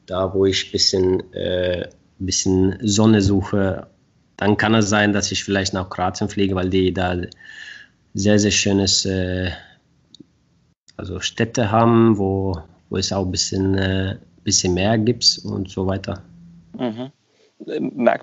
da, 0.07 0.33
wo 0.35 0.47
ich 0.47 0.69
ein 0.69 0.73
bisschen, 0.73 1.33
äh, 1.35 1.89
bisschen 2.19 2.79
Sonne 2.83 3.21
suche. 3.21 3.87
Dann 4.37 4.57
kann 4.57 4.75
es 4.75 4.89
sein, 4.89 5.13
dass 5.13 5.33
ich 5.33 5.45
vielleicht 5.45 5.75
nach 5.75 5.91
Kroatien 5.91 6.29
fliege, 6.29 6.55
weil 6.55 6.71
die 6.71 6.93
da 6.93 7.17
sehr, 8.15 8.39
sehr 8.39 8.51
schönes 8.51 9.05
äh, 9.05 9.51
also 10.97 11.21
Städte 11.21 11.71
haben, 11.71 12.19
wo, 12.19 12.57
wo 12.89 12.97
es 12.97 13.13
auch 13.13 13.25
ein 13.25 13.31
bisschen, 13.31 13.77
äh, 13.77 14.17
bisschen 14.43 14.75
mehr 14.75 14.99
gibt 14.99 15.41
und 15.45 15.69
so 15.69 15.87
weiter. 15.87 16.23
Mhm. 16.79 17.13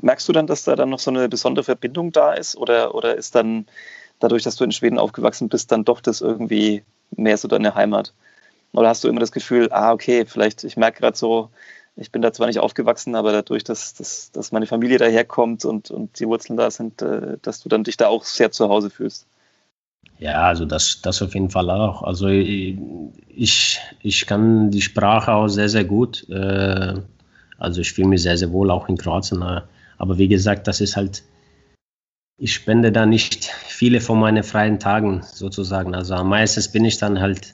merkst 0.01 0.27
du 0.27 0.33
dann, 0.33 0.47
dass 0.47 0.63
da 0.63 0.75
dann 0.75 0.89
noch 0.89 0.99
so 0.99 1.09
eine 1.09 1.29
besondere 1.29 1.63
Verbindung 1.63 2.11
da 2.11 2.33
ist 2.33 2.55
oder, 2.57 2.93
oder 2.95 3.15
ist 3.15 3.35
dann 3.35 3.65
dadurch, 4.21 4.43
dass 4.43 4.55
du 4.55 4.63
in 4.63 4.71
Schweden 4.71 4.99
aufgewachsen 4.99 5.49
bist, 5.49 5.71
dann 5.71 5.83
doch 5.83 6.01
das 6.01 6.21
irgendwie 6.21 6.83
mehr 7.15 7.37
so 7.37 7.47
deine 7.47 7.75
Heimat? 7.75 8.13
Oder 8.73 8.89
hast 8.89 9.03
du 9.03 9.09
immer 9.09 9.19
das 9.19 9.31
Gefühl, 9.31 9.69
ah, 9.71 9.91
okay, 9.91 10.25
vielleicht, 10.25 10.63
ich 10.63 10.77
merke 10.77 11.01
gerade 11.01 11.17
so, 11.17 11.49
ich 11.97 12.11
bin 12.11 12.21
da 12.21 12.31
zwar 12.31 12.47
nicht 12.47 12.59
aufgewachsen, 12.59 13.15
aber 13.15 13.33
dadurch, 13.33 13.63
dass, 13.63 13.93
dass, 13.93 14.31
dass 14.31 14.51
meine 14.51 14.65
Familie 14.65 14.97
daherkommt 14.97 15.65
und, 15.65 15.91
und 15.91 16.19
die 16.19 16.27
Wurzeln 16.27 16.55
da 16.55 16.71
sind, 16.71 17.01
äh, 17.01 17.37
dass 17.41 17.61
du 17.61 17.69
dann 17.69 17.83
dich 17.83 17.97
da 17.97 18.07
auch 18.07 18.23
sehr 18.23 18.51
zu 18.51 18.69
Hause 18.69 18.89
fühlst? 18.89 19.27
Ja, 20.17 20.43
also 20.43 20.65
das, 20.65 21.01
das 21.01 21.21
auf 21.21 21.33
jeden 21.33 21.49
Fall 21.49 21.69
auch. 21.69 22.03
Also 22.03 22.27
ich, 22.27 23.79
ich 24.01 24.25
kann 24.25 24.71
die 24.71 24.81
Sprache 24.81 25.33
auch 25.33 25.47
sehr, 25.47 25.67
sehr 25.67 25.83
gut. 25.83 26.29
Äh, 26.29 26.93
also 27.57 27.81
ich 27.81 27.91
fühle 27.91 28.07
mich 28.07 28.21
sehr, 28.21 28.37
sehr 28.37 28.51
wohl 28.51 28.71
auch 28.71 28.87
in 28.87 28.97
Kroatien. 28.97 29.43
Aber 29.97 30.17
wie 30.17 30.27
gesagt, 30.27 30.67
das 30.67 30.79
ist 30.79 30.95
halt 30.95 31.23
ich 32.41 32.55
spende 32.55 32.91
da 32.91 33.05
nicht 33.05 33.45
viele 33.45 34.01
von 34.01 34.19
meinen 34.19 34.41
freien 34.41 34.79
Tagen 34.79 35.21
sozusagen. 35.21 35.93
Also 35.93 36.15
am 36.15 36.29
meisten 36.29 36.71
bin 36.71 36.85
ich 36.85 36.97
dann 36.97 37.21
halt 37.21 37.53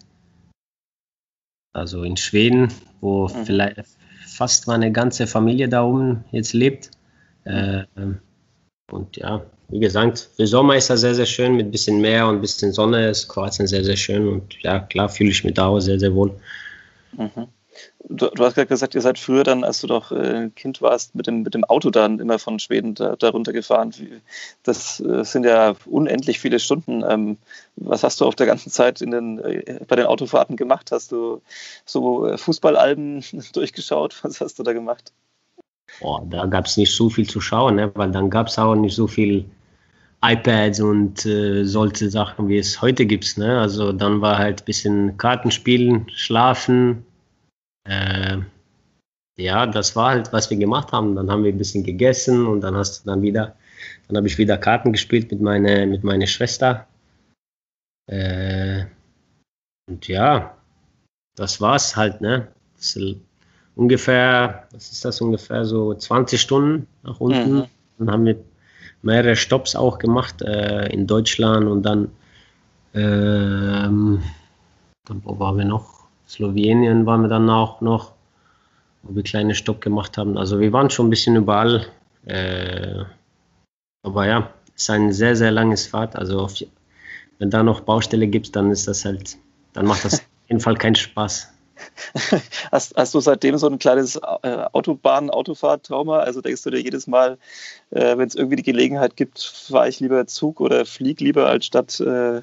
also 1.74 2.04
in 2.04 2.16
Schweden, 2.16 2.74
wo 3.02 3.28
mhm. 3.28 3.46
vielleicht 3.46 3.82
fast 4.26 4.66
meine 4.66 4.94
ganze 4.94 5.28
Familie 5.28 5.68
da 5.68 5.84
oben 5.84 6.24
jetzt 6.32 6.54
lebt. 6.54 6.92
Äh, 7.44 7.84
und 8.90 9.18
ja, 9.18 9.46
wie 9.68 9.80
gesagt, 9.80 10.30
für 10.38 10.48
Sommer 10.48 10.78
ist 10.78 10.90
das 10.90 11.02
sehr, 11.02 11.16
sehr 11.16 11.26
schön 11.26 11.58
mit 11.58 11.68
ein 11.68 11.72
bisschen 11.72 12.00
Meer 12.00 12.26
und 12.26 12.36
ein 12.36 12.42
bisschen 12.42 12.72
Sonne. 12.72 13.10
Ist 13.10 13.28
Kroatien 13.28 13.68
sehr, 13.68 13.84
sehr 13.84 13.98
schön 13.98 14.26
und 14.26 14.56
ja, 14.64 14.80
klar 14.80 15.10
fühle 15.10 15.32
ich 15.32 15.44
mich 15.44 15.56
da 15.56 15.68
auch 15.68 15.82
sehr, 15.82 16.00
sehr 16.00 16.16
wohl. 16.16 16.40
Mhm. 17.12 17.50
Du, 18.10 18.28
du, 18.28 18.46
hast 18.46 18.56
gerade 18.56 18.68
gesagt, 18.68 18.96
ihr 18.96 19.02
seid 19.02 19.20
früher 19.20 19.44
dann, 19.44 19.64
als 19.64 19.82
du 19.82 19.88
doch 19.88 20.12
äh, 20.12 20.50
Kind 20.56 20.82
warst, 20.82 21.16
mit 21.16 21.28
dem, 21.28 21.44
mit 21.44 21.54
dem 21.54 21.64
Auto 21.66 21.90
dann 21.90 22.20
immer 22.20 22.40
von 22.40 22.60
Schweden 22.60 22.96
da, 22.96 23.16
da 23.16 23.30
runtergefahren. 23.30 23.94
Das 24.64 25.00
äh, 25.00 25.24
sind 25.24 25.46
ja 25.46 25.76
unendlich 25.86 26.40
viele 26.40 26.60
Stunden. 26.60 27.04
Ähm, 27.08 27.38
was 27.76 28.04
hast 28.04 28.22
du 28.22 28.26
auf 28.26 28.36
der 28.36 28.48
ganzen 28.48 28.72
Zeit 28.72 29.02
in 29.02 29.12
den, 29.12 29.40
äh, 29.40 29.80
bei 29.88 29.96
den 29.96 30.06
Autofahrten 30.06 30.56
gemacht? 30.56 30.92
Hast 30.92 31.12
du 31.12 31.42
so 31.86 32.28
äh, 32.28 32.38
Fußballalben 32.38 33.24
durchgeschaut? 33.54 34.24
Was 34.24 34.42
hast 34.42 34.58
du 34.60 34.64
da 34.64 34.74
gemacht? 34.74 35.12
Boah, 36.00 36.24
da 36.30 36.46
gab 36.46 36.66
es 36.66 36.78
nicht 36.78 36.96
so 36.96 37.10
viel 37.10 37.28
zu 37.28 37.42
schauen, 37.42 37.76
ne? 37.76 37.92
weil 37.96 38.12
dann 38.12 38.30
gab 38.30 38.48
es 38.48 38.60
auch 38.60 38.76
nicht 38.76 38.96
so 38.96 39.08
viel 39.08 39.46
iPads 40.24 40.80
und 40.80 41.26
äh, 41.26 41.64
solche 41.64 42.10
Sachen, 42.10 42.48
wie 42.50 42.58
es 42.58 42.82
heute 42.82 43.06
gibt. 43.06 43.38
Ne? 43.38 43.60
Also 43.60 43.92
dann 43.92 44.22
war 44.22 44.38
halt 44.38 44.62
ein 44.62 44.66
bisschen 44.66 45.18
Kartenspielen, 45.18 46.08
schlafen, 46.14 47.06
äh, 47.88 48.38
ja, 49.38 49.66
das 49.68 49.96
war 49.96 50.12
halt, 50.12 50.34
was 50.34 50.50
wir 50.50 50.58
gemacht 50.58 50.92
haben. 50.92 51.16
Dann 51.16 51.30
haben 51.30 51.44
wir 51.44 51.52
ein 51.52 51.58
bisschen 51.58 51.84
gegessen 51.84 52.48
und 52.48 52.62
dann 52.62 52.76
hast 52.76 53.02
du 53.04 53.10
dann 53.10 53.22
wieder, 53.22 53.56
dann 54.08 54.18
habe 54.18 54.28
ich 54.28 54.38
wieder 54.38 54.58
Karten 54.58 54.92
gespielt 54.92 55.32
mit 55.32 55.42
meiner 55.42 55.86
mit 55.86 56.04
meiner 56.04 56.28
Schwester. 56.28 56.88
Äh, 58.08 58.86
und 59.90 60.08
ja, 60.08 60.56
das 61.36 61.62
war's 61.62 61.96
halt, 61.96 62.22
ne? 62.22 62.48
ungefähr, 63.76 64.68
was 64.72 64.92
ist 64.92 65.06
das 65.06 65.22
ungefähr 65.22 65.66
so 65.66 65.94
20 65.94 66.42
Stunden 66.42 66.88
nach 67.04 67.20
unten. 67.20 67.56
Mhm. 67.56 67.66
Dann 68.00 68.12
haben 68.12 68.26
wir 68.26 68.38
mehrere 69.02 69.36
Stops 69.36 69.76
auch 69.76 70.00
gemacht 70.00 70.42
äh, 70.42 70.88
in 70.88 71.08
Deutschland 71.08 71.68
und 71.68 71.84
dann 71.84 72.12
Ähm, 72.98 74.24
dann, 75.06 75.22
wo 75.24 75.38
waren 75.40 75.58
wir 75.58 75.66
noch? 75.66 75.97
Slowenien 76.28 77.06
waren 77.06 77.22
wir 77.22 77.30
dann 77.30 77.50
auch 77.50 77.82
noch, 77.82 78.12
wo 79.04 79.16
wir 79.16 79.24
kleine 79.24 79.56
Stopp 79.56 79.82
gemacht 79.82 80.18
haben. 80.18 80.38
Also 80.38 80.60
wir 80.60 80.74
waren 80.74 80.90
schon 80.90 81.08
ein 81.08 81.10
bisschen 81.10 81.36
überall. 81.36 81.88
Äh, 82.26 83.04
aber 84.04 84.28
ja, 84.28 84.54
es 84.76 84.84
ist 84.84 84.90
ein 84.90 85.14
sehr, 85.14 85.36
sehr 85.36 85.52
langes 85.52 85.88
Fahrt. 85.88 86.16
Also 86.16 86.40
auf, 86.40 86.54
wenn 87.40 87.50
da 87.50 87.64
noch 87.64 87.82
Baustelle 87.82 88.28
gibt, 88.28 88.56
dann 88.56 88.72
ist 88.72 88.88
das 88.88 89.06
halt, 89.06 89.38
dann 89.74 89.86
macht 89.86 90.04
das 90.04 90.14
auf 90.20 90.50
jeden 90.50 90.62
Fall 90.62 90.76
keinen 90.76 90.96
Spaß. 90.96 91.54
Hast, 92.72 92.96
hast 92.96 93.14
du 93.14 93.20
seitdem 93.20 93.56
so 93.58 93.68
ein 93.68 93.78
kleines 93.78 94.16
äh, 94.16 94.66
Autobahn-Autofahrt-Trauma? 94.72 96.20
Also 96.20 96.42
denkst 96.42 96.64
du 96.64 96.72
dir 96.72 96.82
jedes 96.82 97.06
Mal, 97.06 97.38
äh, 97.92 98.18
wenn 98.18 98.28
es 98.28 98.34
irgendwie 98.34 98.56
die 98.56 98.64
Gelegenheit 98.64 99.16
gibt, 99.16 99.40
fahre 99.40 99.88
ich 99.88 100.00
lieber 100.00 100.26
Zug 100.26 100.60
oder 100.60 100.88
flieg 100.88 101.20
lieber, 101.22 101.48
als 101.48 101.68
statt 101.68 102.00
äh, 102.00 102.42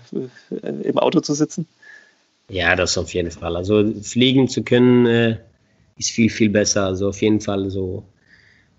im 0.60 0.98
Auto 0.98 1.18
zu 1.20 1.34
sitzen? 1.34 1.66
Ja, 2.50 2.76
das 2.76 2.96
auf 2.98 3.12
jeden 3.14 3.30
Fall. 3.30 3.56
Also 3.56 3.92
fliegen 4.02 4.48
zu 4.48 4.62
können 4.62 5.06
äh, 5.06 5.38
ist 5.96 6.10
viel, 6.10 6.30
viel 6.30 6.50
besser. 6.50 6.86
Also 6.86 7.08
auf 7.08 7.20
jeden 7.22 7.40
Fall 7.40 7.70
so, 7.70 8.04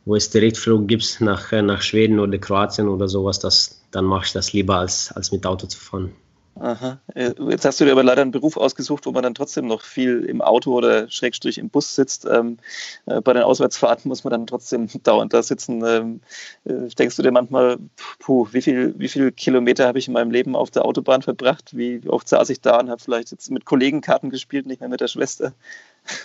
wo 0.06 0.16
es 0.16 0.30
Direktflug 0.32 0.88
gibt 0.88 1.22
nach, 1.22 1.52
äh, 1.54 1.62
nach 1.62 1.82
Schweden 1.82 2.20
oder 2.20 2.38
Kroatien 2.40 2.88
oder 2.90 3.08
sowas, 3.10 3.40
das, 3.40 3.84
dann 3.92 4.06
mache 4.06 4.26
ich 4.28 4.34
das 4.34 4.54
lieber, 4.54 4.78
als, 4.80 5.12
als 5.14 5.32
mit 5.32 5.46
Auto 5.46 5.68
zu 5.68 5.80
fahren. 5.80 6.14
Aha. 6.58 7.02
Äh, 7.14 7.34
jetzt 7.50 7.66
hast 7.66 7.82
du 7.82 7.86
dir 7.86 7.92
aber 7.92 8.04
leider 8.04 8.22
einen 8.22 8.32
Beruf 8.32 8.56
ausgesucht, 8.56 9.06
wo 9.06 9.12
man 9.12 9.24
dann 9.24 9.36
trotzdem 9.36 9.68
noch 9.68 9.82
viel 9.82 10.24
im 10.24 10.42
Auto 10.42 10.74
oder 10.74 11.10
Schrägstrich 11.10 11.58
im 11.58 11.70
Bus 11.70 11.96
sitzt. 11.96 12.26
Ähm, 12.26 12.58
äh, 13.06 13.20
bei 13.20 13.34
den 13.34 13.44
Auswärtsfahrten 13.44 14.08
muss 14.08 14.24
man 14.24 14.32
dann 14.32 14.48
trotzdem 14.48 14.88
dauernd 15.04 15.34
da 15.34 15.44
sitzen. 15.44 15.84
Ähm, 15.86 16.22
äh, 16.64 16.88
denkst 16.98 17.18
du 17.18 17.24
dir 17.24 17.32
manchmal, 17.32 17.78
puh, 18.20 18.48
wie 18.52 18.62
viel, 18.62 18.96
wie 18.98 19.10
viel 19.10 19.34
Kilometer 19.34 19.86
habe 19.86 20.00
ich 20.00 20.08
in 20.08 20.14
meinem 20.14 20.32
Leben 20.32 20.56
auf 20.56 20.72
der 20.72 20.86
Autobahn 20.86 21.22
verbracht? 21.22 21.76
Wie 21.76 22.02
oft 22.08 22.30
saß 22.30 22.50
ich 22.50 22.62
da 22.62 22.80
und 22.80 22.90
habe 22.90 23.02
vielleicht 23.04 23.32
jetzt 23.32 23.52
mit 23.52 23.66
Kollegen 23.66 24.00
Karten 24.00 24.30
gespielt, 24.30 24.66
nicht 24.66 24.80
mehr 24.80 24.90
mit 24.90 25.02
der 25.02 25.10
Schwester? 25.10 25.54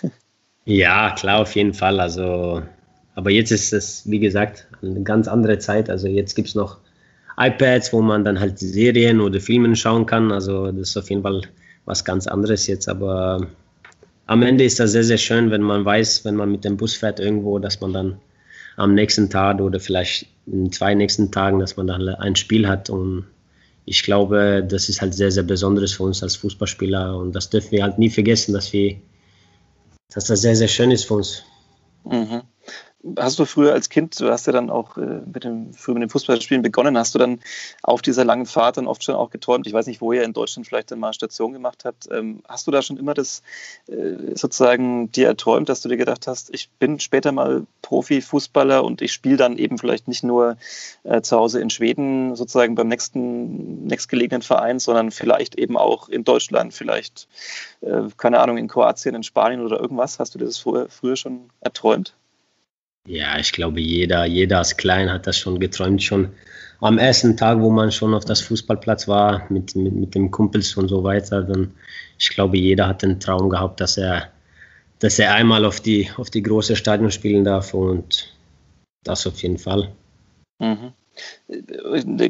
ja, 0.65 1.11
klar, 1.11 1.41
auf 1.41 1.53
jeden 1.55 1.73
Fall. 1.73 1.99
Also, 1.99 2.61
aber 3.15 3.31
jetzt 3.31 3.51
ist 3.51 3.73
es, 3.73 4.09
wie 4.09 4.19
gesagt, 4.19 4.67
eine 4.81 5.03
ganz 5.03 5.27
andere 5.27 5.59
Zeit. 5.59 5.89
Also 5.89 6.07
jetzt 6.07 6.35
gibt 6.35 6.47
es 6.47 6.55
noch 6.55 6.77
iPads, 7.47 7.91
wo 7.93 8.01
man 8.01 8.23
dann 8.23 8.39
halt 8.39 8.59
Serien 8.59 9.19
oder 9.19 9.39
Filme 9.39 9.75
schauen 9.75 10.05
kann. 10.05 10.31
Also 10.31 10.71
das 10.71 10.89
ist 10.89 10.97
auf 10.97 11.09
jeden 11.09 11.23
Fall 11.23 11.41
was 11.85 12.05
ganz 12.05 12.27
anderes 12.27 12.67
jetzt. 12.67 12.87
Aber 12.87 13.47
am 14.27 14.43
Ende 14.43 14.63
ist 14.63 14.79
das 14.79 14.91
sehr, 14.91 15.03
sehr 15.03 15.17
schön, 15.17 15.51
wenn 15.51 15.61
man 15.61 15.83
weiß, 15.83 16.23
wenn 16.25 16.35
man 16.35 16.51
mit 16.51 16.63
dem 16.63 16.77
Bus 16.77 16.95
fährt 16.95 17.19
irgendwo, 17.19 17.59
dass 17.59 17.81
man 17.81 17.93
dann 17.93 18.19
am 18.77 18.93
nächsten 18.93 19.29
Tag 19.29 19.59
oder 19.59 19.79
vielleicht 19.79 20.27
in 20.45 20.71
zwei 20.71 20.93
nächsten 20.93 21.31
Tagen, 21.31 21.59
dass 21.59 21.77
man 21.77 21.87
dann 21.87 22.07
ein 22.07 22.35
Spiel 22.35 22.67
hat. 22.67 22.89
Und 22.89 23.25
ich 23.85 24.03
glaube, 24.03 24.65
das 24.67 24.89
ist 24.89 25.01
halt 25.01 25.13
sehr, 25.13 25.31
sehr 25.31 25.43
Besonderes 25.43 25.93
für 25.93 26.03
uns 26.03 26.21
als 26.23 26.35
Fußballspieler. 26.35 27.17
Und 27.17 27.33
das 27.33 27.49
dürfen 27.49 27.71
wir 27.71 27.83
halt 27.83 27.97
nie 27.97 28.09
vergessen, 28.09 28.53
dass 28.53 28.71
wir, 28.71 28.97
dass 30.13 30.25
das 30.25 30.41
sehr, 30.41 30.55
sehr 30.55 30.67
schön 30.67 30.91
ist 30.91 31.05
für 31.05 31.15
uns. 31.15 31.43
Mhm 32.05 32.41
hast 33.17 33.39
du 33.39 33.45
früher 33.45 33.73
als 33.73 33.89
Kind, 33.89 34.19
du 34.19 34.29
hast 34.29 34.47
ja 34.47 34.53
dann 34.53 34.69
auch 34.69 34.97
äh, 34.97 35.21
mit 35.25 35.43
dem, 35.43 35.73
früher 35.73 35.95
mit 35.95 36.03
dem 36.03 36.09
Fußballspielen 36.09 36.61
begonnen, 36.61 36.97
hast 36.97 37.15
du 37.15 37.19
dann 37.19 37.39
auf 37.81 38.01
dieser 38.01 38.25
langen 38.25 38.45
Fahrt 38.45 38.77
dann 38.77 38.87
oft 38.87 39.03
schon 39.03 39.15
auch 39.15 39.29
geträumt, 39.29 39.65
ich 39.67 39.73
weiß 39.73 39.87
nicht, 39.87 40.01
wo 40.01 40.13
ihr 40.13 40.23
in 40.23 40.33
Deutschland 40.33 40.67
vielleicht 40.67 40.91
dann 40.91 40.99
mal 40.99 41.13
Station 41.13 41.53
gemacht 41.53 41.83
habt, 41.85 42.09
ähm, 42.11 42.43
hast 42.47 42.67
du 42.67 42.71
da 42.71 42.81
schon 42.81 42.97
immer 42.97 43.13
das 43.13 43.41
äh, 43.87 44.35
sozusagen 44.35 45.11
dir 45.11 45.27
erträumt, 45.27 45.69
dass 45.69 45.81
du 45.81 45.89
dir 45.89 45.97
gedacht 45.97 46.27
hast, 46.27 46.53
ich 46.53 46.69
bin 46.79 46.99
später 46.99 47.31
mal 47.31 47.65
Profi-Fußballer 47.81 48.83
und 48.83 49.01
ich 49.01 49.11
spiele 49.11 49.37
dann 49.37 49.57
eben 49.57 49.77
vielleicht 49.77 50.07
nicht 50.07 50.23
nur 50.23 50.57
äh, 51.03 51.21
zu 51.21 51.37
Hause 51.37 51.59
in 51.59 51.69
Schweden 51.69 52.35
sozusagen 52.35 52.75
beim 52.75 52.87
nächsten, 52.87 53.85
nächstgelegenen 53.85 54.41
Verein, 54.41 54.79
sondern 54.79 55.11
vielleicht 55.11 55.55
eben 55.55 55.77
auch 55.77 56.09
in 56.09 56.23
Deutschland, 56.23 56.73
vielleicht, 56.73 57.27
keine 58.17 58.39
Ahnung, 58.39 58.57
in 58.57 58.67
Kroatien, 58.67 59.15
in 59.15 59.23
Spanien 59.23 59.61
oder 59.61 59.79
irgendwas. 59.79 60.19
Hast 60.19 60.35
du 60.35 60.39
dir 60.39 60.45
das 60.45 60.57
früher 60.57 61.15
schon 61.15 61.49
erträumt? 61.61 62.15
Ja, 63.07 63.39
ich 63.39 63.51
glaube, 63.51 63.81
jeder, 63.81 64.25
jeder 64.25 64.59
als 64.59 64.77
Klein 64.77 65.11
hat 65.11 65.25
das 65.27 65.37
schon 65.37 65.59
geträumt, 65.59 66.03
schon 66.03 66.29
am 66.79 66.97
ersten 66.97 67.37
Tag, 67.37 67.59
wo 67.59 67.69
man 67.69 67.91
schon 67.91 68.13
auf 68.13 68.25
das 68.25 68.41
Fußballplatz 68.41 69.07
war, 69.07 69.45
mit, 69.49 69.75
mit, 69.75 69.93
mit 69.93 70.15
dem 70.15 70.31
Kumpels 70.31 70.75
und 70.77 70.87
so 70.87 71.03
weiter. 71.03 71.43
Dann, 71.43 71.73
ich 72.17 72.29
glaube, 72.29 72.57
jeder 72.57 72.87
hat 72.87 73.01
den 73.03 73.19
Traum 73.19 73.49
gehabt, 73.49 73.79
dass 73.79 73.97
er, 73.97 74.31
dass 74.99 75.19
er 75.19 75.33
einmal 75.33 75.65
auf 75.65 75.79
die, 75.79 76.09
auf 76.17 76.29
die 76.29 76.43
große 76.43 76.75
Stadion 76.75 77.11
spielen 77.11 77.43
darf 77.43 77.73
und 77.73 78.35
das 79.03 79.25
auf 79.25 79.41
jeden 79.41 79.57
Fall. 79.57 79.91
Mhm. 80.59 80.93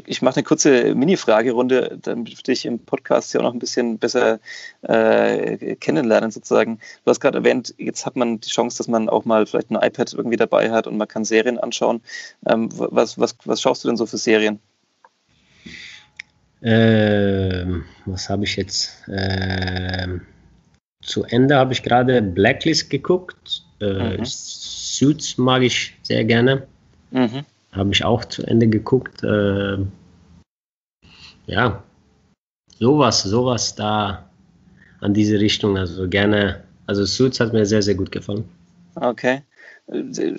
Ich 0.06 0.22
mache 0.22 0.36
eine 0.36 0.44
kurze 0.44 0.94
Mini-Fragerunde, 0.94 1.98
damit 2.02 2.46
dich 2.46 2.66
im 2.66 2.78
Podcast 2.78 3.32
ja 3.32 3.40
auch 3.40 3.44
noch 3.44 3.52
ein 3.52 3.58
bisschen 3.58 3.98
besser 3.98 4.40
äh, 4.82 5.76
kennenlernen, 5.76 6.30
sozusagen. 6.30 6.78
Du 7.04 7.10
hast 7.10 7.20
gerade 7.20 7.38
erwähnt, 7.38 7.74
jetzt 7.78 8.06
hat 8.06 8.16
man 8.16 8.40
die 8.40 8.48
Chance, 8.48 8.78
dass 8.78 8.88
man 8.88 9.08
auch 9.08 9.24
mal 9.24 9.46
vielleicht 9.46 9.70
ein 9.70 9.76
iPad 9.76 10.12
irgendwie 10.12 10.36
dabei 10.36 10.70
hat 10.70 10.86
und 10.86 10.96
man 10.96 11.08
kann 11.08 11.24
Serien 11.24 11.58
anschauen. 11.58 12.00
Ähm, 12.46 12.68
was, 12.72 13.18
was, 13.18 13.36
was 13.44 13.60
schaust 13.60 13.84
du 13.84 13.88
denn 13.88 13.96
so 13.96 14.06
für 14.06 14.18
Serien? 14.18 14.58
Ähm, 16.62 17.84
was 18.06 18.28
habe 18.28 18.44
ich 18.44 18.56
jetzt? 18.56 19.04
Ähm, 19.08 20.22
zu 21.02 21.24
Ende 21.24 21.56
habe 21.56 21.72
ich 21.72 21.82
gerade 21.82 22.22
Blacklist 22.22 22.90
geguckt. 22.90 23.64
Äh, 23.80 24.18
mhm. 24.18 24.24
Suits 24.24 25.38
mag 25.38 25.62
ich 25.62 25.94
sehr 26.02 26.24
gerne. 26.24 26.66
Mhm 27.10 27.44
habe 27.72 27.90
ich 27.92 28.04
auch 28.04 28.24
zu 28.24 28.42
Ende 28.46 28.68
geguckt. 28.68 29.22
Äh, 29.22 29.78
ja, 31.46 31.82
sowas, 32.78 33.22
sowas 33.22 33.74
da 33.74 34.28
an 35.00 35.14
diese 35.14 35.40
Richtung. 35.40 35.76
Also 35.76 36.08
gerne, 36.08 36.62
also 36.86 37.04
Suits 37.04 37.40
hat 37.40 37.52
mir 37.52 37.66
sehr, 37.66 37.82
sehr 37.82 37.94
gut 37.94 38.12
gefallen. 38.12 38.44
Okay. 38.94 39.42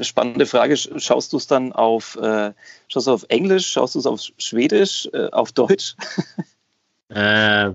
Spannende 0.02 0.46
Frage. 0.46 0.78
Schaust 0.78 1.34
du 1.34 1.38
es 1.38 1.48
dann 1.48 1.74
auf, 1.74 2.18
äh, 2.22 2.54
schaust 2.88 3.08
du 3.08 3.12
auf 3.12 3.26
Englisch, 3.30 3.68
schaust 3.68 3.96
du 3.96 4.00
es 4.00 4.06
auf 4.06 4.22
Schwedisch, 4.38 5.10
äh, 5.14 5.30
auf 5.32 5.52
Deutsch? 5.52 5.96
äh, 7.10 7.72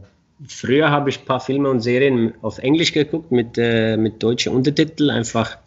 früher 0.47 0.91
habe 0.91 1.11
ich 1.11 1.21
ein 1.21 1.27
paar 1.27 1.41
Filme 1.41 1.69
und 1.69 1.81
Serien 1.81 2.33
auf 2.43 2.59
Englisch 2.59 2.93
geguckt 2.93 3.33
mit, 3.33 3.59
äh, 3.59 3.97
mit 3.97 4.23
deutschen 4.23 4.55
Untertiteln, 4.55 5.11
einfach 5.11 5.59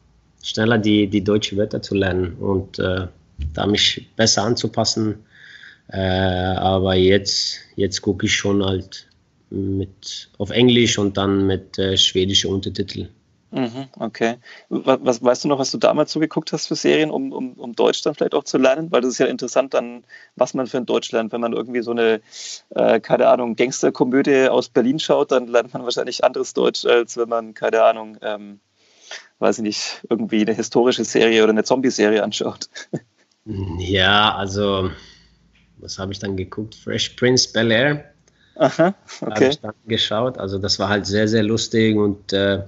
schneller 0.41 0.79
die, 0.79 1.07
die 1.07 1.23
deutschen 1.23 1.57
Wörter 1.57 1.81
zu 1.81 1.93
lernen. 1.93 2.33
Und 2.39 2.79
äh, 2.79 3.07
da 3.53 3.65
mich 3.65 4.09
besser 4.15 4.43
anzupassen. 4.43 5.25
Äh, 5.87 5.99
aber 5.99 6.95
jetzt, 6.95 7.59
jetzt 7.75 8.01
gucke 8.01 8.25
ich 8.25 8.35
schon 8.35 8.63
halt 8.63 9.07
mit 9.49 10.29
auf 10.37 10.49
Englisch 10.49 10.97
und 10.97 11.17
dann 11.17 11.45
mit 11.45 11.77
äh, 11.77 11.97
schwedischen 11.97 12.51
Untertiteln. 12.51 13.09
Mhm, 13.51 13.89
okay. 13.99 14.37
Was, 14.69 14.99
was, 15.03 15.21
weißt 15.21 15.43
du 15.43 15.49
noch, 15.49 15.59
was 15.59 15.71
du 15.71 15.77
damals 15.77 16.13
so 16.13 16.21
geguckt 16.21 16.53
hast 16.53 16.67
für 16.67 16.75
Serien, 16.75 17.11
um, 17.11 17.33
um, 17.33 17.53
um 17.53 17.75
Deutsch 17.75 18.01
dann 18.01 18.15
vielleicht 18.15 18.33
auch 18.33 18.45
zu 18.45 18.57
lernen? 18.57 18.89
Weil 18.91 19.01
das 19.01 19.11
ist 19.11 19.17
ja 19.17 19.25
interessant 19.25 19.73
dann, 19.73 20.05
was 20.37 20.53
man 20.53 20.67
für 20.67 20.77
ein 20.77 20.85
Deutsch 20.85 21.11
lernt. 21.11 21.33
Wenn 21.33 21.41
man 21.41 21.51
irgendwie 21.51 21.81
so 21.81 21.91
eine, 21.91 22.21
äh, 22.69 23.01
keine 23.01 23.27
Ahnung, 23.27 23.57
Gangsterkomödie 23.57 24.47
aus 24.47 24.69
Berlin 24.69 24.99
schaut, 24.99 25.33
dann 25.33 25.47
lernt 25.47 25.73
man 25.73 25.83
wahrscheinlich 25.83 26.23
anderes 26.23 26.53
Deutsch, 26.53 26.85
als 26.85 27.17
wenn 27.17 27.27
man, 27.27 27.53
keine 27.53 27.83
Ahnung, 27.83 28.17
ähm, 28.21 28.61
weiß 29.39 29.57
ich 29.57 29.63
nicht, 29.63 30.01
irgendwie 30.09 30.41
eine 30.41 30.53
historische 30.53 31.03
Serie 31.03 31.43
oder 31.43 31.51
eine 31.51 31.65
Zombie-Serie 31.65 32.23
anschaut. 32.23 32.69
Ja, 33.45 34.35
also, 34.35 34.91
was 35.77 35.97
habe 35.97 36.11
ich 36.11 36.19
dann 36.19 36.37
geguckt? 36.37 36.75
Fresh 36.75 37.09
Prince 37.09 37.51
Bel 37.51 37.71
Air. 37.71 38.13
Aha, 38.55 38.93
okay. 39.21 39.31
Habe 39.31 39.45
ich 39.47 39.59
dann 39.59 39.73
geschaut. 39.87 40.37
Also, 40.37 40.57
das 40.59 40.77
war 40.79 40.89
halt 40.89 41.05
sehr, 41.05 41.27
sehr 41.27 41.43
lustig 41.43 41.95
und 41.95 42.33
äh, 42.33 42.63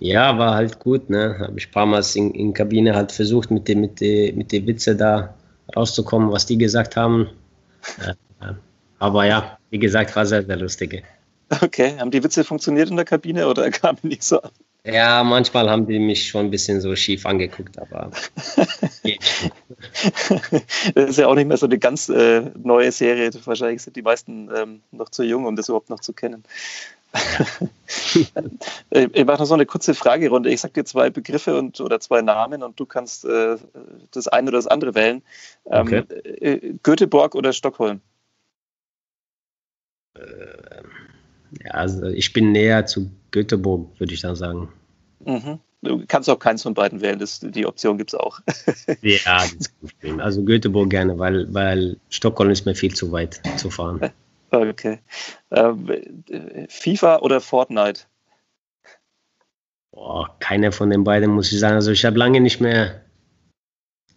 ja, 0.00 0.38
war 0.38 0.54
halt 0.54 0.78
gut. 0.78 1.10
Ne? 1.10 1.36
Habe 1.38 1.58
ich 1.58 1.68
ein 1.68 1.72
paar 1.72 1.86
Mal 1.86 2.02
in, 2.14 2.32
in 2.32 2.54
Kabine 2.54 2.94
halt 2.94 3.12
versucht, 3.12 3.50
mit 3.50 3.68
den 3.68 3.80
mit 3.80 4.00
die, 4.00 4.32
mit 4.32 4.52
die 4.52 4.66
Witze 4.66 4.96
da 4.96 5.34
rauszukommen, 5.76 6.32
was 6.32 6.46
die 6.46 6.58
gesagt 6.58 6.96
haben. 6.96 7.28
Äh, 8.04 8.14
aber 8.98 9.26
ja, 9.26 9.58
wie 9.70 9.78
gesagt, 9.78 10.14
war 10.16 10.26
sehr, 10.26 10.44
sehr 10.44 10.56
lustig. 10.56 11.04
Okay, 11.62 11.98
haben 11.98 12.10
die 12.10 12.22
Witze 12.22 12.44
funktioniert 12.44 12.90
in 12.90 12.96
der 12.96 13.04
Kabine 13.04 13.48
oder 13.48 13.70
kamen 13.70 13.98
die 14.02 14.18
so 14.20 14.40
an? 14.40 14.50
Ja, 14.90 15.22
manchmal 15.22 15.68
haben 15.68 15.86
die 15.86 15.98
mich 15.98 16.28
schon 16.28 16.46
ein 16.46 16.50
bisschen 16.50 16.80
so 16.80 16.96
schief 16.96 17.26
angeguckt, 17.26 17.78
aber. 17.78 18.10
das 20.94 21.10
ist 21.10 21.18
ja 21.18 21.26
auch 21.26 21.34
nicht 21.34 21.46
mehr 21.46 21.58
so 21.58 21.66
eine 21.66 21.78
ganz 21.78 22.08
äh, 22.08 22.50
neue 22.56 22.90
Serie. 22.90 23.30
Wahrscheinlich 23.44 23.82
sind 23.82 23.96
die 23.96 24.02
meisten 24.02 24.48
ähm, 24.54 24.80
noch 24.90 25.10
zu 25.10 25.24
jung, 25.24 25.44
um 25.44 25.56
das 25.56 25.68
überhaupt 25.68 25.90
noch 25.90 26.00
zu 26.00 26.12
kennen. 26.14 26.44
Äh, 28.90 29.08
ich 29.12 29.24
mache 29.24 29.38
noch 29.38 29.46
so 29.46 29.54
eine 29.54 29.66
kurze 29.66 29.94
Fragerunde. 29.94 30.50
Ich 30.50 30.60
sage 30.60 30.74
dir 30.74 30.84
zwei 30.84 31.10
Begriffe 31.10 31.58
und, 31.58 31.80
oder 31.80 32.00
zwei 32.00 32.22
Namen 32.22 32.62
und 32.62 32.78
du 32.80 32.86
kannst 32.86 33.24
äh, 33.24 33.56
das 34.12 34.28
eine 34.28 34.48
oder 34.48 34.58
das 34.58 34.66
andere 34.66 34.94
wählen. 34.94 35.22
Ähm, 35.66 35.86
okay. 35.86 36.04
Äh, 36.24 36.74
Göteborg 36.82 37.34
oder 37.34 37.52
Stockholm? 37.52 38.00
Äh, 40.14 40.20
ja, 41.64 41.70
also 41.72 42.06
ich 42.06 42.32
bin 42.32 42.52
näher 42.52 42.86
zu 42.86 43.10
Göteborg, 43.30 43.98
würde 43.98 44.14
ich 44.14 44.20
dann 44.20 44.36
sagen. 44.36 44.72
Mhm. 45.28 45.60
Du 45.82 46.04
kannst 46.08 46.28
auch 46.28 46.38
keins 46.38 46.62
von 46.62 46.74
beiden 46.74 47.00
wählen, 47.02 47.18
das, 47.18 47.38
die 47.40 47.66
Option 47.66 47.98
gibt 47.98 48.12
es 48.12 48.18
auch. 48.18 48.40
ja, 49.02 49.44
also 50.18 50.42
Göteborg 50.42 50.90
gerne, 50.90 51.18
weil, 51.18 51.52
weil 51.52 51.98
Stockholm 52.08 52.50
ist 52.50 52.66
mir 52.66 52.74
viel 52.74 52.94
zu 52.94 53.12
weit 53.12 53.40
zu 53.56 53.70
fahren. 53.70 54.10
Okay. 54.50 55.00
Ähm, 55.50 55.90
FIFA 56.70 57.18
oder 57.18 57.42
Fortnite? 57.42 58.04
Boah, 59.90 60.34
keiner 60.40 60.72
von 60.72 60.88
den 60.88 61.04
beiden, 61.04 61.30
muss 61.30 61.52
ich 61.52 61.58
sagen. 61.58 61.74
Also 61.74 61.90
ich 61.90 62.02
habe 62.06 62.18
lange 62.18 62.40
nicht 62.40 62.58
mehr 62.58 63.02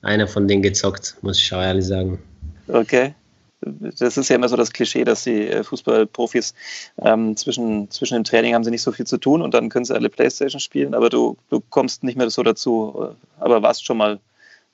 einer 0.02 0.30
von 0.30 0.48
denen 0.48 0.62
gezockt, 0.62 1.18
muss 1.22 1.38
ich 1.38 1.54
auch 1.54 1.62
ehrlich 1.62 1.86
sagen. 1.86 2.24
Okay. 2.70 3.14
Das 3.62 4.18
ist 4.18 4.30
ja 4.30 4.36
immer 4.36 4.50
so 4.50 4.56
das 4.56 4.74
Klischee, 4.74 5.04
dass 5.04 5.24
die 5.24 5.48
äh, 5.48 5.64
Fußballprofis 5.64 6.54
ähm, 6.98 7.38
zwischen, 7.38 7.90
zwischen 7.92 8.16
dem 8.16 8.24
Training 8.24 8.56
haben 8.56 8.64
sie 8.64 8.72
nicht 8.72 8.82
so 8.82 8.92
viel 8.92 9.06
zu 9.06 9.18
tun 9.18 9.42
und 9.42 9.54
dann 9.54 9.70
können 9.70 9.86
sie 9.86 9.94
alle 9.94 10.10
Playstation 10.10 10.60
spielen, 10.60 10.96
aber 10.96 11.10
du, 11.10 11.38
du 11.50 11.62
kommst 11.70 12.04
nicht 12.04 12.18
mehr 12.18 12.30
so 12.30 12.42
dazu, 12.42 13.16
aber 13.40 13.62
warst 13.62 13.86
schon 13.86 13.98
mal 13.98 14.20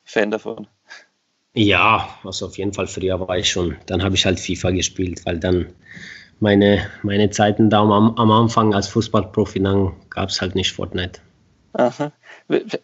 Fan 0.06 0.32
davon. 0.32 0.67
Ja, 1.54 2.08
also 2.23 2.45
auf 2.45 2.58
jeden 2.58 2.71
Fall 2.71 2.88
früher 2.88 3.19
war 3.19 3.38
ich 3.38 3.50
schon. 3.50 3.76
Dann 3.88 4.04
habe 4.04 4.15
ich 4.15 4.26
halt 4.26 4.39
FIFA 4.39 4.71
gespielt, 4.71 5.26
weil 5.26 5.39
dann 5.39 5.73
meine, 6.39 6.88
meine 7.04 7.30
Zeiten 7.30 7.69
da 7.69 7.82
am, 7.82 8.15
am 8.15 8.32
Anfang 8.32 8.73
als 8.73 8.88
Fußballprofi, 8.88 9.60
gab 10.10 10.30
es 10.30 10.39
halt 10.39 10.56
nicht 10.56 10.71
Fortnite. 10.71 11.19
Aha. 11.78 12.12
Mit 12.48 12.80